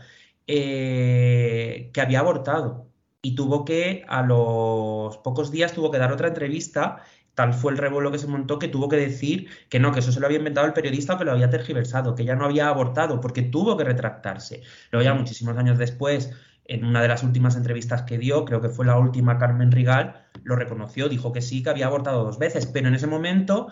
eh, 0.47 1.91
que 1.93 2.01
había 2.01 2.19
abortado 2.19 2.92
y 3.23 3.35
tuvo 3.35 3.63
que, 3.65 4.03
a 4.07 4.21
los 4.21 5.17
pocos 5.17 5.49
días, 5.49 5.73
tuvo 5.73 5.89
que 5.89 5.97
dar 5.97 6.11
otra 6.11 6.27
entrevista. 6.27 7.01
Tal 7.33 7.53
fue 7.53 7.71
el 7.71 7.77
revuelo 7.79 8.11
que 8.11 8.19
se 8.19 8.27
montó 8.27 8.59
que 8.59 8.67
tuvo 8.67 8.89
que 8.89 8.97
decir 8.97 9.47
que 9.69 9.79
no, 9.79 9.91
que 9.93 9.99
eso 9.99 10.11
se 10.11 10.19
lo 10.19 10.27
había 10.27 10.37
inventado 10.37 10.67
el 10.67 10.73
periodista 10.73 11.17
que 11.17 11.23
lo 11.23 11.31
había 11.31 11.49
tergiversado, 11.49 12.13
que 12.13 12.23
ella 12.23 12.35
no 12.35 12.45
había 12.45 12.67
abortado, 12.67 13.21
porque 13.21 13.41
tuvo 13.41 13.77
que 13.77 13.85
retractarse. 13.85 14.61
Luego 14.91 15.05
ya 15.05 15.13
muchísimos 15.13 15.57
años 15.57 15.77
después, 15.77 16.31
en 16.65 16.83
una 16.83 17.01
de 17.01 17.07
las 17.07 17.23
últimas 17.23 17.55
entrevistas 17.55 18.03
que 18.03 18.17
dio, 18.17 18.43
creo 18.43 18.59
que 18.61 18.69
fue 18.69 18.85
la 18.85 18.97
última 18.99 19.37
Carmen 19.37 19.71
Rigal, 19.71 20.25
lo 20.43 20.57
reconoció, 20.57 21.07
dijo 21.07 21.31
que 21.31 21.41
sí, 21.41 21.63
que 21.63 21.69
había 21.69 21.87
abortado 21.87 22.25
dos 22.25 22.37
veces, 22.37 22.65
pero 22.65 22.89
en 22.89 22.95
ese 22.95 23.07
momento 23.07 23.69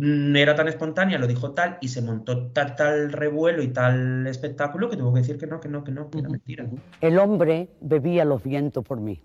era 0.00 0.54
tan 0.54 0.68
espontánea, 0.68 1.18
lo 1.18 1.26
dijo 1.26 1.52
tal, 1.52 1.78
y 1.80 1.88
se 1.88 2.02
montó 2.02 2.46
tal, 2.48 2.76
tal 2.76 3.12
revuelo 3.12 3.62
y 3.62 3.68
tal 3.68 4.26
espectáculo 4.26 4.88
que 4.88 4.96
tuvo 4.96 5.12
que 5.12 5.20
decir 5.20 5.38
que 5.38 5.46
no, 5.46 5.58
que 5.58 5.68
no, 5.68 5.82
que 5.82 5.90
no, 5.90 6.08
que 6.08 6.18
era 6.18 6.28
mentira. 6.28 6.66
El 7.00 7.18
hombre 7.18 7.70
bebía 7.80 8.24
los 8.24 8.42
vientos 8.42 8.84
por 8.84 9.00
mí. 9.00 9.20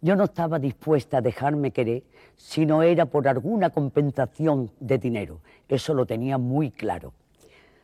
Yo 0.00 0.16
no 0.16 0.24
estaba 0.24 0.58
dispuesta 0.58 1.18
a 1.18 1.20
dejarme 1.20 1.70
querer 1.70 2.02
si 2.36 2.66
no 2.66 2.82
era 2.82 3.06
por 3.06 3.28
alguna 3.28 3.70
compensación 3.70 4.72
de 4.80 4.98
dinero. 4.98 5.40
Eso 5.68 5.94
lo 5.94 6.06
tenía 6.06 6.38
muy 6.38 6.72
claro. 6.72 7.12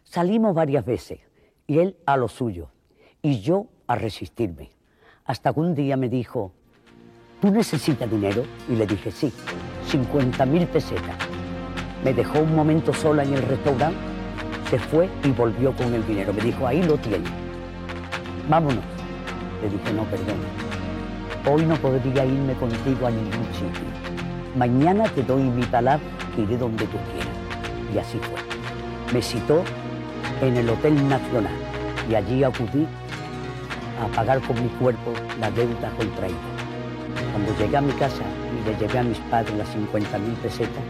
Salimos 0.02 0.52
varias 0.54 0.84
veces 0.84 1.20
y 1.68 1.78
él 1.78 1.96
a 2.06 2.16
lo 2.16 2.26
suyo 2.26 2.70
y 3.22 3.40
yo 3.40 3.66
a 3.86 3.94
resistirme. 3.94 4.70
Hasta 5.24 5.52
que 5.52 5.60
un 5.60 5.76
día 5.76 5.96
me 5.96 6.08
dijo, 6.08 6.52
¿tú 7.40 7.52
necesitas 7.52 8.10
dinero? 8.10 8.42
Y 8.68 8.74
le 8.74 8.86
dije, 8.86 9.12
sí, 9.12 9.32
50 9.84 10.44
mil 10.46 10.66
pesetas. 10.66 11.27
Me 12.04 12.14
dejó 12.14 12.40
un 12.40 12.54
momento 12.54 12.92
sola 12.94 13.24
en 13.24 13.34
el 13.34 13.42
restaurante, 13.42 13.98
se 14.70 14.78
fue 14.78 15.08
y 15.24 15.30
volvió 15.30 15.72
con 15.72 15.92
el 15.92 16.06
dinero. 16.06 16.32
Me 16.32 16.42
dijo, 16.42 16.66
ahí 16.66 16.82
lo 16.82 16.96
tiene. 16.98 17.24
Vámonos. 18.48 18.84
Le 19.62 19.70
dije, 19.70 19.92
no, 19.92 20.04
perdón. 20.04 20.36
Hoy 21.50 21.64
no 21.66 21.74
podría 21.76 22.24
irme 22.24 22.54
contigo 22.54 23.06
a 23.06 23.10
ningún 23.10 23.46
sitio. 23.52 23.88
Mañana 24.56 25.04
te 25.04 25.22
doy 25.22 25.42
mi 25.42 25.64
palabra 25.64 26.04
que 26.34 26.42
iré 26.42 26.56
donde 26.56 26.84
tú 26.86 26.96
quieras. 27.12 27.34
Y 27.94 27.98
así 27.98 28.18
fue. 28.18 28.38
Me 29.12 29.22
citó 29.22 29.62
en 30.42 30.56
el 30.56 30.68
Hotel 30.68 31.08
Nacional 31.08 31.52
y 32.08 32.14
allí 32.14 32.44
acudí 32.44 32.86
a 34.02 34.06
pagar 34.14 34.40
con 34.42 34.62
mi 34.62 34.68
cuerpo 34.68 35.12
la 35.40 35.50
deuda 35.50 35.90
contraída. 35.96 36.36
Cuando 37.32 37.56
llegué 37.58 37.76
a 37.76 37.80
mi 37.80 37.92
casa 37.92 38.22
y 38.52 38.68
le 38.68 38.76
llevé 38.78 38.98
a 38.98 39.02
mis 39.02 39.18
padres 39.30 39.56
las 39.56 39.68
50 39.68 40.18
mil 40.18 40.34
pesetas, 40.34 40.84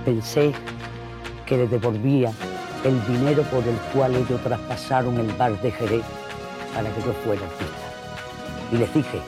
pensé 0.00 0.52
que 1.46 1.56
le 1.56 1.66
devolvía 1.66 2.32
el 2.84 3.06
dinero 3.06 3.42
por 3.44 3.62
el 3.66 3.76
cual 3.92 4.14
ellos 4.14 4.42
traspasaron 4.42 5.18
el 5.18 5.32
bar 5.34 5.60
de 5.60 5.70
Jerez 5.70 6.04
para 6.74 6.90
que 6.90 7.02
yo 7.02 7.12
fuera 7.24 7.42
artista. 7.42 7.74
Y 8.72 8.76
les 8.76 8.94
dije, 8.94 9.20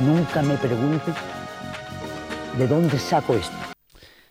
nunca 0.00 0.42
me 0.42 0.56
preguntes 0.56 1.14
de 2.56 2.66
dónde 2.66 2.98
saco 2.98 3.34
esto. 3.34 3.56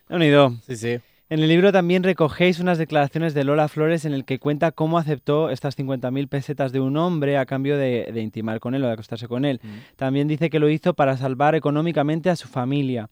Unido. 0.10 0.54
Sí, 0.68 0.76
sí. 0.76 1.00
En 1.32 1.42
el 1.42 1.48
libro 1.48 1.72
también 1.72 2.02
recogéis 2.02 2.60
unas 2.60 2.80
declaraciones 2.80 3.36
de 3.36 3.44
Lola 3.44 3.68
Flores 3.68 4.04
en 4.04 4.14
el 4.14 4.26
que 4.26 4.40
cuenta 4.40 4.72
cómo 4.72 4.98
aceptó 4.98 5.52
estas 5.52 5.78
50.000 5.78 6.28
pesetas 6.28 6.72
de 6.72 6.80
un 6.80 6.98
hombre 6.98 7.38
a 7.38 7.46
cambio 7.46 7.78
de, 7.78 8.10
de 8.12 8.22
intimar 8.22 8.60
con 8.60 8.74
él 8.74 8.84
o 8.84 8.88
de 8.88 8.94
acostarse 8.94 9.28
con 9.28 9.46
él. 9.46 9.62
También 9.96 10.28
dice 10.28 10.50
que 10.50 10.58
lo 10.58 10.70
hizo 10.70 10.96
para 10.96 11.18
salvar 11.18 11.54
económicamente 11.54 12.32
a 12.32 12.36
su 12.36 12.48
familia. 12.48 13.10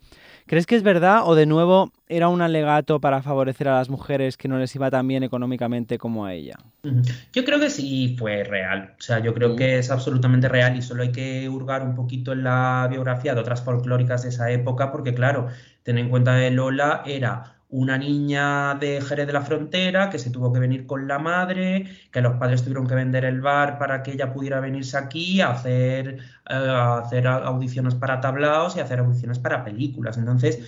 ¿Crees 0.47 0.65
que 0.65 0.75
es 0.75 0.81
verdad 0.81 1.27
o 1.27 1.35
de 1.35 1.45
nuevo 1.45 1.91
era 2.07 2.27
un 2.27 2.41
alegato 2.41 2.99
para 2.99 3.21
favorecer 3.21 3.67
a 3.67 3.75
las 3.75 3.89
mujeres 3.89 4.35
que 4.35 4.47
no 4.47 4.57
les 4.57 4.73
iba 4.73 4.89
tan 4.89 5.07
bien 5.07 5.21
económicamente 5.21 5.99
como 5.99 6.25
a 6.25 6.33
ella? 6.33 6.55
Yo 7.33 7.45
creo 7.45 7.59
que 7.59 7.69
sí 7.69 8.15
fue 8.17 8.43
real, 8.43 8.95
o 8.97 9.01
sea, 9.01 9.19
yo 9.19 9.35
creo 9.35 9.55
que 9.55 9.77
es 9.77 9.91
absolutamente 9.91 10.49
real 10.49 10.75
y 10.75 10.81
solo 10.81 11.03
hay 11.03 11.11
que 11.11 11.47
hurgar 11.49 11.83
un 11.83 11.93
poquito 11.93 12.31
en 12.33 12.45
la 12.45 12.87
biografía 12.89 13.35
de 13.35 13.41
otras 13.41 13.61
folclóricas 13.61 14.23
de 14.23 14.29
esa 14.29 14.49
época, 14.49 14.91
porque 14.91 15.13
claro, 15.13 15.49
ten 15.83 15.99
en 15.99 16.09
cuenta 16.09 16.39
que 16.39 16.49
Lola 16.49 17.03
era 17.05 17.56
una 17.69 17.97
niña 17.97 18.75
de 18.75 19.01
Jerez 19.01 19.27
de 19.27 19.33
la 19.33 19.41
Frontera 19.41 20.09
que 20.09 20.19
se 20.19 20.29
tuvo 20.29 20.53
que 20.53 20.59
venir 20.59 20.85
con 20.85 21.07
la 21.07 21.19
madre, 21.19 21.85
que 22.11 22.21
los 22.21 22.37
padres 22.37 22.63
tuvieron 22.63 22.87
que 22.87 22.95
vender 22.95 23.25
el 23.25 23.41
bar 23.41 23.77
para 23.77 24.03
que 24.03 24.11
ella 24.11 24.33
pudiera 24.33 24.59
venirse 24.59 24.97
aquí 24.97 25.41
a 25.41 25.51
hacer, 25.51 26.17
eh, 26.49 26.53
a 26.53 26.99
hacer 26.99 27.27
audiciones 27.27 27.95
para 27.95 28.21
tablaos 28.21 28.77
y 28.77 28.79
hacer 28.79 28.99
audiciones 28.99 29.39
para 29.39 29.63
películas. 29.63 30.17
Entonces, 30.17 30.59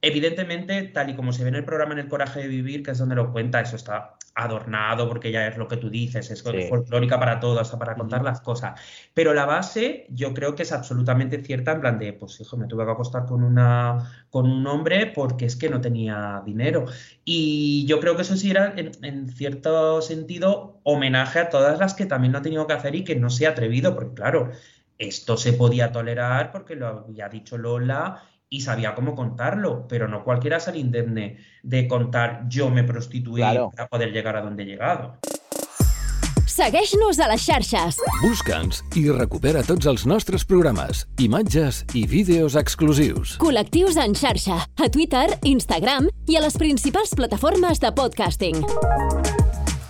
Evidentemente, 0.00 0.84
tal 0.84 1.10
y 1.10 1.16
como 1.16 1.32
se 1.32 1.42
ve 1.42 1.48
en 1.48 1.56
el 1.56 1.64
programa 1.64 1.92
En 1.92 1.98
el 1.98 2.08
Coraje 2.08 2.40
de 2.40 2.48
Vivir, 2.48 2.84
que 2.84 2.92
es 2.92 2.98
donde 2.98 3.16
lo 3.16 3.32
cuenta, 3.32 3.60
eso 3.60 3.74
está 3.76 4.17
adornado 4.42 5.08
porque 5.08 5.30
ya 5.32 5.46
es 5.48 5.56
lo 5.56 5.68
que 5.68 5.76
tú 5.76 5.90
dices, 5.90 6.30
es 6.30 6.38
Sí. 6.40 6.62
folclórica 6.68 7.18
para 7.18 7.40
todo, 7.40 7.60
hasta 7.60 7.78
para 7.78 7.94
contar 7.94 8.22
las 8.22 8.40
cosas. 8.40 8.80
Pero 9.14 9.34
la 9.34 9.44
base 9.46 10.06
yo 10.10 10.32
creo 10.34 10.54
que 10.54 10.62
es 10.62 10.72
absolutamente 10.72 11.42
cierta, 11.42 11.72
en 11.72 11.80
plan 11.80 11.98
de, 11.98 12.12
pues 12.12 12.40
hijo, 12.40 12.56
me 12.56 12.66
tuve 12.66 12.84
que 12.84 12.92
acostar 12.92 13.26
con, 13.26 13.42
una, 13.44 14.26
con 14.30 14.48
un 14.50 14.66
hombre 14.66 15.06
porque 15.14 15.46
es 15.46 15.56
que 15.56 15.68
no 15.68 15.80
tenía 15.80 16.42
dinero. 16.44 16.86
Y 17.24 17.84
yo 17.86 18.00
creo 18.00 18.16
que 18.16 18.22
eso 18.22 18.36
sí 18.36 18.50
era, 18.50 18.72
en, 18.76 18.92
en 19.02 19.28
cierto 19.28 20.00
sentido, 20.02 20.80
homenaje 20.84 21.40
a 21.40 21.48
todas 21.50 21.78
las 21.78 21.94
que 21.94 22.06
también 22.06 22.32
lo 22.32 22.38
ha 22.38 22.42
tenido 22.42 22.66
que 22.66 22.72
hacer 22.74 22.94
y 22.94 23.04
que 23.04 23.16
no 23.16 23.30
se 23.30 23.46
ha 23.46 23.50
atrevido, 23.50 23.94
porque 23.94 24.14
claro, 24.14 24.50
esto 24.98 25.36
se 25.36 25.52
podía 25.52 25.92
tolerar 25.92 26.50
porque 26.52 26.74
lo 26.76 26.86
había 26.88 27.28
dicho 27.28 27.56
Lola 27.56 28.22
y 28.50 28.60
sabía 28.62 28.94
cómo 28.94 29.14
contarlo, 29.14 29.86
pero 29.88 30.08
no 30.08 30.24
cualquiera 30.24 30.58
sale 30.60 30.78
indemne 30.78 31.38
de 31.62 31.86
contar 31.88 32.44
yo 32.48 32.70
me 32.70 32.82
prostituí 32.84 33.40
Claro. 33.42 33.70
para 33.74 33.88
poder 33.88 34.10
llegar 34.12 34.36
a 34.36 34.40
donde 34.42 34.62
he 34.62 34.66
llegado. 34.66 35.18
Segueix-nos 36.46 37.20
a 37.20 37.28
les 37.30 37.42
xarxes. 37.44 37.98
Busca'ns 38.22 38.80
i 38.98 39.04
recupera 39.14 39.60
tots 39.62 39.86
els 39.86 40.06
nostres 40.10 40.42
programes, 40.48 41.04
imatges 41.22 41.84
i 41.94 42.02
vídeos 42.10 42.56
exclusius. 42.58 43.36
Col·lectius 43.38 43.94
en 44.02 44.16
xarxa, 44.18 44.56
a 44.74 44.88
Twitter, 44.90 45.28
Instagram 45.46 46.08
i 46.26 46.34
a 46.34 46.42
les 46.42 46.56
principals 46.58 47.14
plataformes 47.14 47.78
de 47.78 47.92
podcasting. 47.92 48.64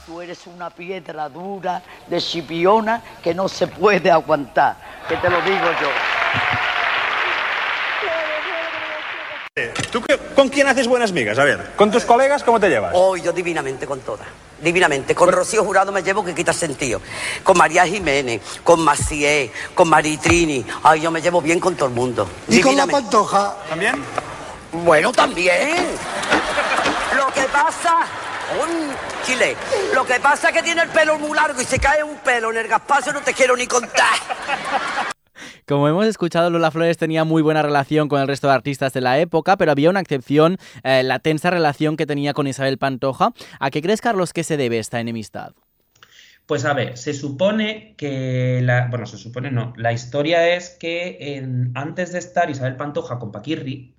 Tú 0.05 0.21
eres 0.21 0.44
una 0.47 0.68
piedra 0.68 1.31
dura 1.31 1.81
de 2.11 2.21
chipiona 2.21 3.01
que 3.23 3.33
no 3.35 3.49
se 3.49 3.66
puede 3.68 4.11
aguantar, 4.11 4.77
que 5.09 5.16
te 5.16 5.31
lo 5.31 5.40
digo 5.40 5.73
yo. 5.81 6.67
¿Tú 9.90 10.03
qué- 10.03 10.18
con 10.35 10.48
quién 10.48 10.66
haces 10.68 10.87
buenas 10.87 11.12
migas? 11.12 11.38
A 11.38 11.44
ver, 11.44 11.72
¿con 11.77 11.90
tus 11.90 12.05
colegas 12.05 12.44
cómo 12.44 12.61
te 12.61 12.68
llevas? 12.68 12.92
Oh, 12.94 13.16
yo 13.16 13.33
divinamente 13.33 13.87
con 13.87 14.01
todas. 14.01 14.27
Divinamente. 14.61 15.14
Con 15.14 15.31
Rocío 15.31 15.64
Jurado 15.64 15.92
me 15.92 16.03
llevo 16.03 16.24
que 16.24 16.35
quita 16.35 16.53
sentido. 16.53 17.01
Con 17.44 17.57
María 17.57 17.87
Jiménez, 17.87 18.42
con 18.64 18.81
Macié, 18.81 19.53
con 19.74 19.88
Maritrini. 19.88 20.64
Ay, 20.83 21.01
yo 21.01 21.11
me 21.11 21.22
llevo 21.22 21.40
bien 21.40 21.61
con 21.61 21.77
todo 21.77 21.88
el 21.88 21.94
mundo. 21.94 22.29
¿Y 22.48 22.61
con 22.61 22.77
la 22.77 22.87
pantoja? 22.87 23.55
¿También? 23.68 24.03
Bueno, 24.72 25.12
también. 25.12 25.77
Lo 27.16 27.27
que 27.33 27.42
pasa. 27.44 27.98
Un 28.61 28.90
chile. 29.27 29.57
Lo 29.94 30.05
que 30.07 30.18
pasa 30.20 30.48
es 30.48 30.55
que 30.55 30.62
tiene 30.62 30.83
el 30.83 30.88
pelo 30.88 31.18
muy 31.18 31.37
largo 31.37 31.61
y 31.61 31.64
se 31.64 31.79
cae 31.79 32.03
un 32.03 32.16
pelo 32.16 32.51
en 32.51 32.57
el 32.57 32.66
gaspacio, 32.68 33.12
no 33.12 33.20
te 33.20 33.35
quiero 33.35 33.55
ni 33.57 33.66
contar. 33.66 34.16
Como 35.68 35.87
hemos 35.87 36.07
escuchado, 36.07 36.48
Lola 36.48 36.70
Flores 36.70 36.96
tenía 36.96 37.24
muy 37.24 37.42
buena 37.42 37.61
relación 37.61 38.09
con 38.09 38.22
el 38.22 38.26
resto 38.26 38.46
de 38.46 38.54
artistas 38.54 38.94
de 38.94 39.02
la 39.02 39.18
época, 39.18 39.59
pero 39.59 39.70
había 39.70 39.90
una 39.90 40.00
excepción, 40.00 40.57
eh, 40.83 41.02
la 41.02 41.18
tensa 41.18 41.50
relación 41.50 41.98
que 41.98 42.07
tenía 42.07 42.33
con 42.33 42.46
Isabel 42.46 42.78
Pantoja. 42.78 43.35
¿A 43.61 43.70
qué 43.70 43.83
crees, 43.83 44.00
Carlos, 44.00 44.33
que 44.33 44.44
se 44.44 44.57
debe 44.57 44.78
esta 44.78 44.98
enemistad? 44.98 45.52
Pues 46.46 46.64
a 46.64 46.72
ver, 46.72 46.96
se 46.96 47.12
supone 47.12 47.94
que 47.98 48.61
la, 48.62 48.87
bueno, 48.88 49.04
se 49.04 49.18
supone 49.18 49.50
no, 49.50 49.74
la 49.76 49.92
historia 49.92 50.57
es 50.57 50.70
que 50.70 51.37
en- 51.37 51.72
antes 51.74 52.12
de 52.12 52.18
estar 52.20 52.48
Isabel 52.48 52.76
Pantoja 52.76 53.18
con 53.18 53.31
Paquirri, 53.31 53.94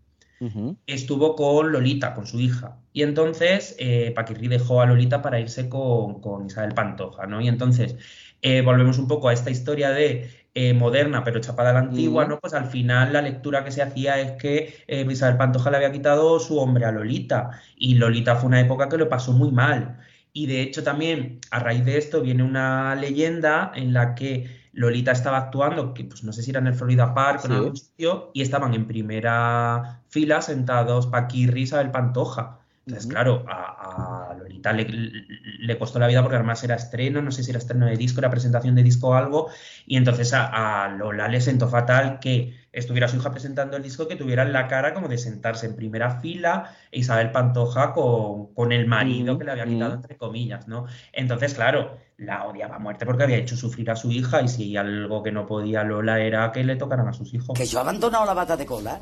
estuvo 0.88 1.36
con 1.36 1.71
Lolita, 1.71 2.13
con 2.15 2.25
su 2.25 2.39
hija. 2.39 2.79
Y 2.93 3.03
entonces 3.03 3.75
eh, 3.77 4.12
Paquirri 4.15 4.47
dejó 4.47 4.82
a 4.82 4.86
Lolita 4.88 5.21
para 5.21 5.39
irse 5.39 5.69
con, 5.69 6.21
con 6.21 6.45
Isabel 6.47 6.73
Pantoja, 6.73 7.27
¿no? 7.27 7.41
Y 7.41 7.47
entonces 7.47 7.95
eh, 8.41 8.62
volvemos 8.62 8.97
un 8.97 9.08
poco 9.08 9.29
a 9.29 9.34
esta 9.34 9.51
historia 9.51 9.91
de 9.91 10.38
eh, 10.53 10.73
moderna 10.73 11.23
pero 11.23 11.39
chapada 11.39 11.69
a 11.69 11.73
la 11.73 11.79
antigua. 11.79 12.25
¿no? 12.25 12.39
Pues 12.39 12.53
al 12.53 12.65
final 12.65 13.13
la 13.13 13.21
lectura 13.21 13.63
que 13.63 13.71
se 13.71 13.81
hacía 13.81 14.19
es 14.19 14.31
que 14.33 14.83
eh, 14.88 15.05
Isabel 15.09 15.38
Pantoja 15.38 15.71
le 15.71 15.77
había 15.77 15.91
quitado 15.91 16.39
su 16.39 16.59
hombre 16.59 16.85
a 16.85 16.91
Lolita 16.91 17.51
y 17.75 17.95
Lolita 17.95 18.35
fue 18.35 18.47
una 18.47 18.62
época 18.62 18.89
que 18.89 18.97
lo 18.97 19.09
pasó 19.09 19.31
muy 19.31 19.51
mal. 19.51 19.99
Y 20.33 20.47
de 20.47 20.62
hecho 20.62 20.83
también 20.83 21.39
a 21.51 21.59
raíz 21.59 21.85
de 21.85 21.97
esto 21.97 22.21
viene 22.21 22.43
una 22.43 22.95
leyenda 22.95 23.71
en 23.75 23.93
la 23.93 24.15
que 24.15 24.59
Lolita 24.73 25.12
estaba 25.12 25.38
actuando, 25.38 25.93
que 25.93 26.03
pues 26.05 26.23
no 26.23 26.31
sé 26.31 26.43
si 26.43 26.51
era 26.51 26.59
en 26.59 26.67
el 26.67 26.73
Florida 26.73 27.13
Park 27.13 27.41
o 27.43 27.47
en 27.47 27.53
algún 27.53 27.75
sitio, 27.75 28.31
y 28.33 28.41
estaban 28.41 28.73
en 28.73 28.88
primera 28.88 30.01
fila 30.07 30.41
sentados 30.41 31.07
Paquirri 31.07 31.62
y 31.62 31.63
Isabel 31.63 31.91
Pantoja. 31.91 32.59
Entonces, 32.89 33.12
claro, 33.12 33.45
a, 33.47 34.32
a 34.32 34.34
Lolita 34.34 34.73
le, 34.73 34.86
le 34.86 35.78
costó 35.78 35.99
la 35.99 36.08
vida 36.08 36.21
porque 36.23 36.38
además 36.38 36.63
era 36.63 36.75
estreno, 36.75 37.21
no 37.21 37.32
sé 37.32 37.43
si 37.43 37.52
era 37.52 37.60
estreno 37.60 37.86
de 37.86 37.97
disco, 37.97 38.19
era 38.19 38.32
presentación 38.32 38.73
de 38.73 38.82
disco 38.82 39.10
o 39.10 39.13
algo, 39.13 39.49
y 39.86 39.95
entonces 39.95 40.34
a, 40.34 40.86
a 40.86 40.89
Lola 40.89 41.28
le 41.28 41.39
sentó 41.39 41.67
fatal 41.67 42.19
que 42.19 42.58
estuviera 42.71 43.08
su 43.08 43.17
hija 43.17 43.32
presentando 43.32 43.78
el 43.78 43.84
disco, 43.84 44.08
que 44.08 44.15
tuviera 44.15 44.43
la 44.43 44.67
cara 44.67 44.93
como 44.95 45.08
de 45.08 45.19
sentarse 45.19 45.67
en 45.67 45.75
primera 45.75 46.19
fila 46.19 46.75
e 46.91 46.99
Isabel 46.99 47.32
Pantoja 47.32 47.93
con, 47.93 48.54
con 48.56 48.71
el 48.71 48.88
marido 48.88 49.38
que 49.38 49.45
le 49.45 49.52
había 49.52 49.65
quitado, 49.65 49.93
entre 49.93 50.17
comillas, 50.17 50.67
¿no? 50.67 50.86
Entonces, 51.13 51.54
claro, 51.54 51.97
la 52.17 52.45
odiaba 52.45 52.78
a 52.78 52.80
muerte 52.80 53.06
porque 53.06 53.23
había 53.23 53.38
hecho 53.38 53.56
sufrir 53.56 53.91
a 53.91 53.95
su 53.95 54.12
hija 54.12 54.41
y 54.41 54.47
si 54.47 54.78
algo 54.78 55.21
que 55.21 55.32
no 55.32 55.45
podía 55.45 55.84
Lola 55.84 56.19
era 56.19 56.52
que 56.52 56.63
le 56.63 56.75
tocaran 56.75 57.08
a 57.08 57.13
sus 57.13 57.34
hijos. 57.36 57.56
Que 57.56 57.67
yo 57.67 57.78
he 57.78 57.82
abandonado 57.82 58.25
la 58.25 58.34
bata 58.34 58.58
de 58.58 58.65
cola. 58.65 58.99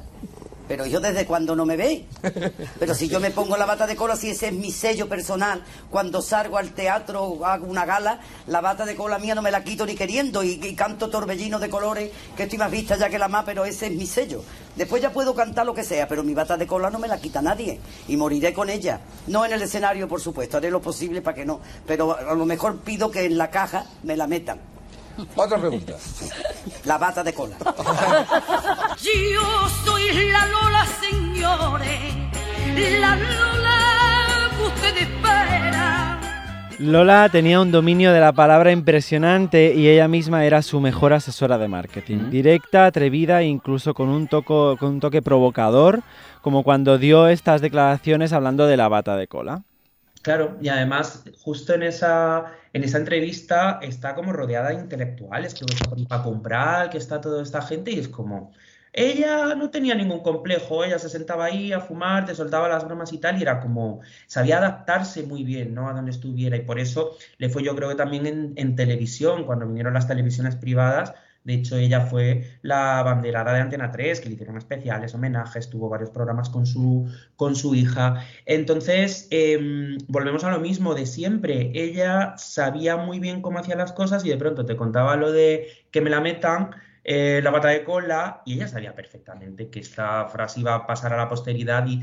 Pero 0.68 0.86
yo 0.86 1.00
desde 1.00 1.26
cuando 1.26 1.56
no 1.56 1.66
me 1.66 1.78
ve. 1.78 2.06
Pero 2.80 2.94
si 2.94 3.08
yo 3.08 3.20
me 3.20 3.32
pongo 3.32 3.58
la 3.58 3.66
bata 3.66 3.88
de 3.88 3.96
cola, 3.96 4.16
si 4.16 4.30
ese 4.30 4.48
es 4.48 4.54
mi 4.54 4.72
sello 4.72 5.08
personal, 5.08 5.64
cuando 5.90 6.22
salgo 6.22 6.58
al 6.58 6.72
teatro 6.72 7.24
o 7.24 7.46
hago 7.46 7.66
una 7.66 7.86
gala, 7.86 8.20
la 8.48 8.62
bata 8.62 8.86
de 8.86 8.96
cola 8.96 9.20
mía 9.20 9.36
no 9.36 9.42
me 9.42 9.52
la 9.52 9.64
quito 9.64 9.86
ni 9.86 9.96
queriendo 9.96 10.44
y, 10.44 10.60
y 10.62 10.76
canto 10.76 11.10
torbellino 11.10 11.60
de 11.60 11.70
colores, 11.70 12.12
que 12.36 12.44
estoy 12.44 12.58
más 12.58 12.72
vista 12.72 12.98
ya 12.98 13.10
que 13.10 13.20
la 13.20 13.28
más, 13.28 13.46
pero 13.46 13.66
ese 13.66 13.88
es 13.88 13.94
mi 13.94 14.06
sello. 14.06 14.44
Después 14.76 15.02
ya 15.02 15.12
puedo 15.12 15.34
cantar 15.34 15.66
lo 15.66 15.74
que 15.74 15.84
sea, 15.84 16.08
pero 16.08 16.24
mi 16.24 16.34
bata 16.34 16.58
de 16.58 16.68
cola 16.68 16.90
no 16.90 17.00
me 17.00 17.08
la 17.08 17.20
quita 17.20 17.42
nadie 17.42 17.80
y 18.08 18.16
moriré 18.16 18.54
con 18.54 18.70
ella. 18.70 19.02
No 19.28 19.46
en 19.46 19.54
el 19.54 19.62
escenario, 19.62 20.08
por 20.08 20.22
supuesto, 20.22 20.58
haré 20.58 20.70
lo 20.70 20.82
posible 20.82 21.22
para 21.22 21.36
que 21.36 21.46
no, 21.46 21.62
pero 21.86 22.16
a 22.16 22.36
lo 22.36 22.46
mejor 22.46 22.80
pido 22.80 23.10
que 23.10 23.26
en 23.26 23.38
la 23.38 23.50
caja 23.50 23.86
me 24.04 24.16
la 24.16 24.28
metan. 24.28 24.77
Otra 25.36 25.58
pregunta. 25.58 25.94
La 26.86 26.98
bata 26.98 27.24
de 27.24 27.34
cola. 27.34 27.56
Yo 29.02 29.70
soy 29.86 30.32
la 30.32 30.46
Lola, 30.48 30.86
señores, 31.02 32.00
la 33.00 33.16
Lola 33.16 34.50
que 34.58 34.64
usted 34.64 34.98
espera. 34.98 36.20
Lola 36.80 37.30
tenía 37.32 37.60
un 37.60 37.72
dominio 37.72 38.14
de 38.14 38.20
la 38.20 38.32
palabra 38.34 38.72
impresionante 38.72 39.74
y 39.74 39.88
ella 39.88 40.08
misma 40.08 40.46
era 40.46 40.62
su 40.62 40.80
mejor 40.80 41.14
asesora 41.14 41.58
de 41.58 41.68
marketing. 41.68 42.30
Directa, 42.30 42.86
atrevida 42.86 43.42
e 43.42 43.46
incluso 43.46 43.94
con 43.96 44.10
un, 44.10 44.28
toco- 44.28 44.78
con 44.78 44.90
un 44.90 45.00
toque 45.00 45.24
provocador, 45.24 46.02
como 46.42 46.64
cuando 46.64 46.98
dio 47.00 47.28
estas 47.28 47.62
declaraciones 47.62 48.32
hablando 48.34 48.68
de 48.68 48.78
la 48.78 48.88
bata 48.90 49.16
de 49.18 49.28
cola. 49.28 49.64
Claro, 50.22 50.58
y 50.62 50.68
además, 50.68 51.24
justo 51.42 51.74
en 51.74 51.84
esa, 51.84 52.46
en 52.74 52.84
esa 52.84 52.98
entrevista 52.98 53.80
está 53.82 54.16
como 54.16 54.34
rodeada 54.34 54.70
de 54.70 54.76
intelectuales, 54.76 55.54
que 55.54 55.66
está 56.02 56.28
Umbral, 56.28 56.90
que 56.90 56.98
está 56.98 57.22
toda 57.22 57.44
esta 57.44 57.62
gente, 57.62 57.92
y 57.92 58.00
es 58.00 58.08
como, 58.08 58.52
ella 58.94 59.54
no 59.56 59.70
tenía 59.70 59.96
ningún 59.96 60.22
complejo, 60.22 60.84
ella 60.84 61.00
se 61.00 61.10
sentaba 61.10 61.46
ahí 61.46 61.72
a 61.72 61.80
fumar, 61.80 62.26
te 62.26 62.36
soltaba 62.36 62.68
las 62.68 62.86
bromas 62.86 63.14
y 63.14 63.20
tal, 63.20 63.38
y 63.38 63.42
era 63.44 63.60
como, 63.60 64.02
sabía 64.26 64.58
adaptarse 64.58 65.24
muy 65.24 65.44
bien, 65.44 65.74
¿no? 65.76 65.90
A 65.90 65.94
donde 65.94 66.12
estuviera, 66.12 66.58
y 66.58 66.62
por 66.62 66.80
eso 66.80 67.16
le 67.38 67.50
fue 67.50 67.64
yo 67.64 67.76
creo 67.76 67.90
que 67.90 67.96
también 67.96 68.54
en 68.56 68.76
televisión, 68.76 69.46
cuando 69.46 69.68
vinieron 69.68 69.94
las 69.94 70.08
televisiones 70.08 70.56
privadas, 70.56 71.14
de 71.48 71.54
hecho, 71.54 71.78
ella 71.78 72.02
fue 72.02 72.60
la 72.62 73.02
banderada 73.04 73.54
de 73.54 73.62
Antena 73.62 73.90
3, 73.90 74.20
que 74.20 74.28
le 74.28 74.34
hicieron 74.36 74.58
especiales, 74.58 75.16
homenajes, 75.16 75.70
tuvo 75.70 75.88
varios 75.88 76.10
programas 76.10 76.50
con 76.50 76.66
su, 76.66 77.10
con 77.38 77.56
su 77.56 77.74
hija. 77.74 78.26
Entonces, 78.46 79.30
em, 79.32 79.98
volvemos 80.10 80.44
a 80.44 80.52
lo 80.52 80.60
mismo 80.60 80.94
de 80.94 81.06
siempre. 81.06 81.72
Ella 81.74 82.34
sabía 82.36 82.98
muy 82.98 83.20
bien 83.20 83.42
cómo 83.42 83.60
hacía 83.60 83.78
las 83.78 83.94
cosas 83.94 84.26
y 84.26 84.30
de 84.30 84.36
pronto 84.36 84.66
te 84.66 84.76
contaba 84.76 85.16
lo 85.16 85.32
de 85.32 85.70
que 85.90 86.02
me 86.02 86.10
la 86.10 86.20
metan, 86.20 86.72
eh, 87.06 87.40
la 87.42 87.52
bata 87.52 87.70
de 87.70 87.86
cola, 87.86 88.42
y 88.46 88.56
ella 88.56 88.68
sabía 88.68 88.94
perfectamente 88.94 89.70
que 89.70 89.80
esta 89.80 90.26
frase 90.28 90.60
iba 90.60 90.76
a 90.76 90.86
pasar 90.86 91.14
a 91.14 91.18
la 91.18 91.30
posteridad 91.30 91.88
y 91.88 92.02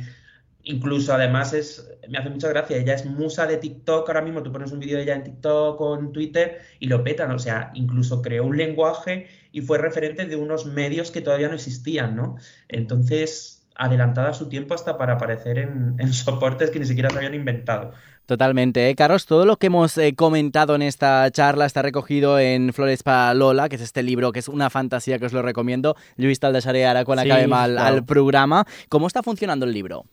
Incluso 0.64 1.12
además 1.12 1.52
es, 1.52 1.90
me 2.08 2.18
hace 2.18 2.30
mucha 2.30 2.48
gracia, 2.48 2.76
ella 2.78 2.94
es 2.94 3.04
musa 3.04 3.46
de 3.46 3.58
TikTok, 3.58 4.08
ahora 4.08 4.22
mismo 4.22 4.42
tú 4.42 4.50
pones 4.50 4.72
un 4.72 4.80
vídeo 4.80 4.96
de 4.96 5.02
ella 5.02 5.14
en 5.14 5.22
TikTok 5.22 5.80
o 5.80 5.98
en 5.98 6.10
Twitter 6.12 6.60
y 6.80 6.86
lo 6.86 7.04
petan, 7.04 7.30
o 7.32 7.38
sea, 7.38 7.70
incluso 7.74 8.22
creó 8.22 8.44
un 8.44 8.56
lenguaje 8.56 9.28
y 9.52 9.60
fue 9.60 9.76
referente 9.76 10.24
de 10.24 10.36
unos 10.36 10.64
medios 10.64 11.10
que 11.10 11.20
todavía 11.20 11.48
no 11.48 11.54
existían, 11.54 12.16
¿no? 12.16 12.36
Entonces, 12.68 13.66
adelantada 13.74 14.30
a 14.30 14.34
su 14.34 14.48
tiempo 14.48 14.74
hasta 14.74 14.96
para 14.96 15.14
aparecer 15.14 15.58
en, 15.58 15.96
en 15.98 16.12
soportes 16.12 16.70
que 16.70 16.80
ni 16.80 16.86
siquiera 16.86 17.10
se 17.10 17.18
habían 17.18 17.34
inventado. 17.34 17.92
Totalmente, 18.26 18.88
¿eh? 18.88 18.94
Carlos. 18.94 19.26
Todo 19.26 19.44
lo 19.44 19.58
que 19.58 19.66
hemos 19.66 19.98
eh, 19.98 20.14
comentado 20.14 20.74
en 20.74 20.80
esta 20.80 21.30
charla 21.30 21.66
está 21.66 21.82
recogido 21.82 22.38
en 22.38 22.72
Flores 22.72 23.02
para 23.02 23.34
Lola, 23.34 23.68
que 23.68 23.76
es 23.76 23.82
este 23.82 24.02
libro 24.02 24.32
que 24.32 24.38
es 24.38 24.48
una 24.48 24.70
fantasía 24.70 25.18
que 25.18 25.26
os 25.26 25.34
lo 25.34 25.42
recomiendo. 25.42 25.94
Ara 26.16 27.04
quan 27.04 27.18
Sí, 27.18 27.30
acabem 27.30 27.52
el, 27.52 27.76
sisplau. 27.76 27.94
el 27.94 28.04
programa. 28.04 28.66
¿Cómo 28.88 29.06
está 29.08 29.22
funcionando 29.22 29.66
el 29.66 29.72
libro? 29.72 30.06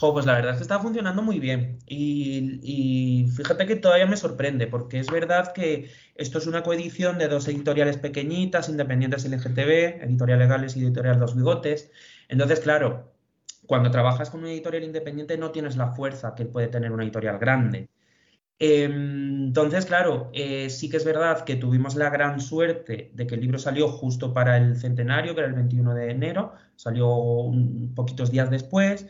Pues 0.00 0.24
la 0.24 0.34
verdad 0.34 0.52
es 0.52 0.56
que 0.58 0.62
está 0.62 0.78
funcionando 0.78 1.22
muy 1.22 1.38
bien 1.40 1.78
y, 1.86 2.58
y 2.62 3.28
fíjate 3.28 3.66
que 3.66 3.76
todavía 3.76 4.06
me 4.06 4.16
sorprende 4.16 4.66
porque 4.66 4.98
es 4.98 5.10
verdad 5.10 5.52
que 5.52 5.90
esto 6.14 6.38
es 6.38 6.46
una 6.46 6.62
coedición 6.62 7.18
de 7.18 7.28
dos 7.28 7.46
editoriales 7.48 7.98
pequeñitas, 7.98 8.70
independientes 8.70 9.26
LGTB, 9.26 10.02
Editorial 10.02 10.38
Legales 10.38 10.74
y 10.76 10.84
Editorial 10.84 11.18
Dos 11.18 11.36
Bigotes. 11.36 11.90
Entonces, 12.28 12.60
claro, 12.60 13.12
cuando 13.66 13.90
trabajas 13.90 14.30
con 14.30 14.40
una 14.40 14.50
editorial 14.52 14.84
independiente 14.84 15.36
no 15.36 15.50
tienes 15.52 15.76
la 15.76 15.88
fuerza 15.92 16.34
que 16.34 16.46
puede 16.46 16.68
tener 16.68 16.92
una 16.92 17.04
editorial 17.04 17.38
grande. 17.38 17.90
Em, 18.58 19.46
Entonces, 19.48 19.86
claro, 19.86 20.30
eh, 20.34 20.68
sí 20.70 20.90
que 20.90 20.98
es 20.98 21.04
verdad 21.04 21.44
que 21.44 21.56
tuvimos 21.56 21.94
la 21.94 22.10
gran 22.10 22.40
suerte 22.40 23.10
de 23.14 23.26
que 23.26 23.34
el 23.34 23.40
libro 23.40 23.58
salió 23.58 23.88
justo 23.88 24.34
para 24.34 24.56
el 24.58 24.76
centenario, 24.76 25.34
que 25.34 25.40
era 25.40 25.48
el 25.48 25.54
21 25.54 25.94
de 25.94 26.10
enero, 26.10 26.52
salió 26.76 27.08
un, 27.08 27.94
poquitos 27.94 28.30
días 28.30 28.50
después, 28.50 29.06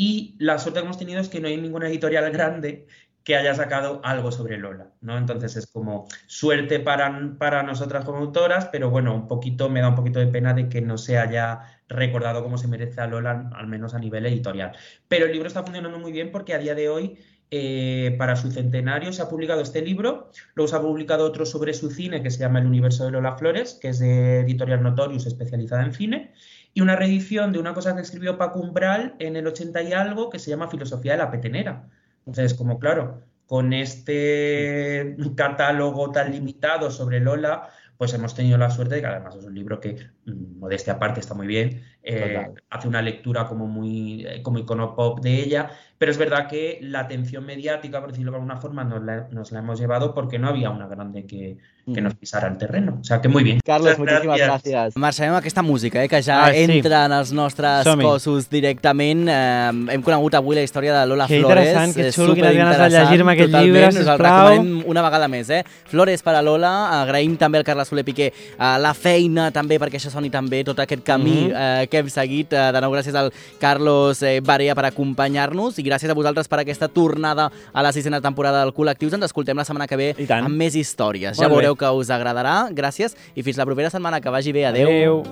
y 0.00 0.36
la 0.38 0.60
suerte 0.60 0.78
que 0.78 0.84
hemos 0.84 0.96
tenido 0.96 1.20
es 1.20 1.28
que 1.28 1.40
no 1.40 1.48
hay 1.48 1.56
ninguna 1.56 1.88
editorial 1.88 2.30
grande 2.30 2.86
que 3.24 3.34
haya 3.34 3.52
sacado 3.52 4.00
algo 4.04 4.30
sobre 4.30 4.56
Lola, 4.56 4.92
¿no? 5.00 5.18
Entonces 5.18 5.56
es 5.56 5.66
como 5.66 6.06
suerte 6.28 6.78
para, 6.78 7.34
para 7.36 7.64
nosotras 7.64 8.04
como 8.04 8.18
autoras, 8.18 8.68
pero 8.70 8.90
bueno, 8.90 9.12
un 9.12 9.26
poquito, 9.26 9.68
me 9.68 9.80
da 9.80 9.88
un 9.88 9.96
poquito 9.96 10.20
de 10.20 10.28
pena 10.28 10.54
de 10.54 10.68
que 10.68 10.80
no 10.80 10.98
se 10.98 11.18
haya 11.18 11.62
recordado 11.88 12.44
como 12.44 12.58
se 12.58 12.68
merece 12.68 13.00
a 13.00 13.08
Lola, 13.08 13.50
al 13.56 13.66
menos 13.66 13.92
a 13.92 13.98
nivel 13.98 14.24
editorial. 14.24 14.70
Pero 15.08 15.26
el 15.26 15.32
libro 15.32 15.48
está 15.48 15.64
funcionando 15.64 15.98
muy 15.98 16.12
bien 16.12 16.30
porque 16.30 16.54
a 16.54 16.58
día 16.58 16.76
de 16.76 16.88
hoy 16.88 17.18
eh, 17.50 18.14
para 18.18 18.36
su 18.36 18.52
centenario 18.52 19.12
se 19.12 19.22
ha 19.22 19.28
publicado 19.28 19.62
este 19.62 19.82
libro, 19.82 20.30
luego 20.54 20.68
se 20.68 20.76
ha 20.76 20.80
publicado 20.80 21.24
otro 21.24 21.44
sobre 21.44 21.74
su 21.74 21.90
cine 21.90 22.22
que 22.22 22.30
se 22.30 22.38
llama 22.38 22.60
El 22.60 22.66
universo 22.66 23.04
de 23.04 23.10
Lola 23.10 23.36
Flores, 23.36 23.78
que 23.80 23.88
es 23.88 23.98
de 23.98 24.40
Editorial 24.40 24.82
Notorious, 24.82 25.26
especializada 25.26 25.82
en 25.82 25.92
cine, 25.92 26.32
y 26.78 26.80
una 26.80 26.94
reedición 26.94 27.52
de 27.52 27.58
una 27.58 27.74
cosa 27.74 27.96
que 27.96 28.02
escribió 28.02 28.38
Paco 28.38 28.60
Umbral 28.60 29.16
en 29.18 29.34
el 29.34 29.48
80 29.48 29.82
y 29.82 29.92
algo, 29.92 30.30
que 30.30 30.38
se 30.38 30.48
llama 30.48 30.68
Filosofía 30.68 31.10
de 31.10 31.18
la 31.18 31.28
Petenera. 31.28 31.88
Entonces, 32.24 32.54
como 32.54 32.78
claro, 32.78 33.20
con 33.46 33.72
este 33.72 35.16
catálogo 35.34 36.12
tan 36.12 36.30
limitado 36.30 36.92
sobre 36.92 37.18
Lola, 37.18 37.68
pues 37.96 38.14
hemos 38.14 38.32
tenido 38.32 38.58
la 38.58 38.70
suerte 38.70 38.94
de 38.94 39.00
que 39.00 39.06
además 39.08 39.34
es 39.34 39.44
un 39.44 39.56
libro 39.56 39.80
que, 39.80 39.96
mm, 40.26 40.60
modestia 40.60 40.92
aparte, 40.92 41.18
está 41.18 41.34
muy 41.34 41.48
bien, 41.48 41.82
eh, 42.08 42.46
hace 42.70 42.88
una 42.88 43.02
lectura 43.02 43.46
como 43.46 43.66
muy 43.66 44.24
eh, 44.26 44.42
como 44.42 44.58
icono 44.58 44.94
pop 44.94 45.20
de 45.20 45.34
ella, 45.42 45.70
pero 45.98 46.10
es 46.12 46.18
verdad 46.18 46.46
que 46.48 46.78
la 46.80 47.00
atención 47.00 47.44
mediática, 47.44 48.00
por 48.00 48.10
decirlo 48.10 48.30
de 48.32 48.36
alguna 48.36 48.56
forma, 48.56 48.84
nos 48.84 49.02
la, 49.02 49.26
nos 49.32 49.50
la 49.52 49.58
hemos 49.58 49.78
llevado 49.80 50.14
porque 50.14 50.38
no 50.38 50.48
había 50.48 50.70
una 50.70 50.86
grande 50.86 51.26
que, 51.26 51.56
que 51.92 52.00
nos 52.00 52.14
pisara 52.14 52.46
el 52.48 52.56
terreno. 52.56 52.98
O 53.00 53.04
sea, 53.04 53.20
que 53.20 53.28
muy 53.28 53.42
bien. 53.42 53.58
Carlos, 53.64 53.98
Muchas 53.98 54.24
moltíssimes 54.24 54.38
gracias. 54.46 54.94
gràcies. 54.94 54.96
Marxem 55.00 55.28
amb 55.30 55.38
aquesta 55.38 55.62
música, 55.62 56.04
eh, 56.04 56.08
que 56.08 56.22
ja 56.22 56.44
Ah, 56.46 56.52
sí. 56.52 56.62
entra 56.70 57.06
en 57.06 57.12
els 57.12 57.32
nostres 57.32 57.82
Som-hi. 57.84 58.04
cossos 58.04 58.48
directament. 58.48 59.26
Eh, 59.28 59.70
hem 59.94 60.02
conegut 60.02 60.34
avui 60.34 60.54
la 60.54 60.62
història 60.62 60.94
de 61.00 61.06
Lola 61.06 61.26
Que 61.26 61.40
Flores. 61.40 61.66
interessant, 61.66 61.94
que 61.96 62.12
xulo, 62.12 62.34
quines 62.34 62.54
ganes 62.56 62.78
de 62.78 62.88
llegir-me 62.90 63.32
aquest 63.32 63.50
totalment. 63.50 63.66
llibre, 63.74 63.88
Us 63.88 63.96
el 63.96 64.04
sisplau. 64.04 64.18
recomanem 64.18 64.82
una 64.86 65.02
vegada 65.02 65.28
més, 65.28 65.50
eh? 65.50 65.64
Flores 65.86 66.22
per 66.22 66.34
a 66.36 66.42
Lola, 66.42 66.72
agraïm 67.02 67.36
també 67.36 67.58
al 67.58 67.64
Carles 67.64 67.88
Soler 67.88 68.04
Piqué 68.04 68.26
eh, 68.28 68.78
la 68.78 68.94
feina 68.94 69.50
també 69.50 69.80
perquè 69.80 69.96
això 69.98 70.10
soni 70.10 70.30
tan 70.30 70.46
bé, 70.48 70.62
tot 70.62 70.78
aquest 70.78 71.02
camí 71.02 71.48
Mhm. 71.48 71.54
eh, 71.56 71.88
que 71.90 71.97
hem 71.98 72.08
seguit. 72.12 72.52
Eh, 72.52 72.70
de 72.72 72.80
nou, 72.84 72.92
gràcies 72.94 73.14
al 73.18 73.32
Carlos 73.60 74.22
eh, 74.22 74.38
Barea 74.40 74.74
per 74.78 74.86
acompanyar-nos 74.90 75.78
i 75.78 75.84
gràcies 75.86 76.10
a 76.10 76.16
vosaltres 76.18 76.48
per 76.48 76.60
aquesta 76.62 76.88
tornada 76.88 77.50
a 77.72 77.82
la 77.82 77.92
sisena 77.92 78.20
temporada 78.24 78.62
del 78.64 78.74
Col·lectius. 78.74 79.14
Ens 79.18 79.28
escoltem 79.30 79.56
la 79.56 79.64
setmana 79.68 79.86
que 79.90 79.96
ve 80.00 80.10
amb 80.28 80.54
més 80.56 80.74
històries. 80.78 81.36
Ja 81.36 81.46
Molt 81.48 81.50
bé. 81.50 81.54
veureu 81.62 81.76
que 81.76 81.90
us 82.00 82.10
agradarà. 82.10 82.68
Gràcies 82.72 83.16
i 83.34 83.42
fins 83.42 83.58
la 83.58 83.66
propera 83.68 83.90
setmana. 83.90 84.20
Que 84.20 84.30
vagi 84.30 84.52
bé. 84.52 84.66
Adeu. 84.66 84.88
Adeu. 84.88 85.22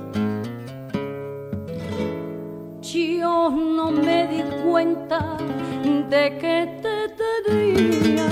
Yo 2.83 3.51
no 3.51 3.91
me 3.91 4.27
di 4.29 4.43
cuenta 4.63 5.37
de 6.09 6.39
que 6.39 6.81
te 6.83 7.09
tenía 7.51 8.29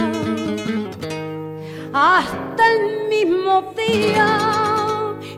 hasta 1.93 2.73
el 2.73 3.09
mismo 3.09 3.73
día 3.77 4.39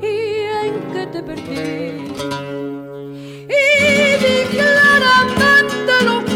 y 0.02 0.66
en 0.66 0.92
que 0.92 1.06
te 1.06 1.22
perdí. 1.22 2.75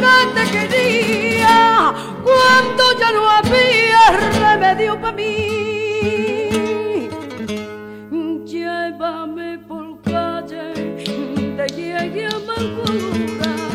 que 0.00 0.34
te 0.34 0.50
quería 0.50 1.92
cuando 2.22 2.98
ya 2.98 3.12
no 3.12 3.30
había 3.30 4.02
remedio 4.38 5.00
para 5.00 5.12
mí. 5.12 7.08
Llévame 8.46 9.58
por 9.58 10.00
calle 10.02 10.72
de 11.56 11.66
llegue 11.76 12.26
amargura. 12.26 13.69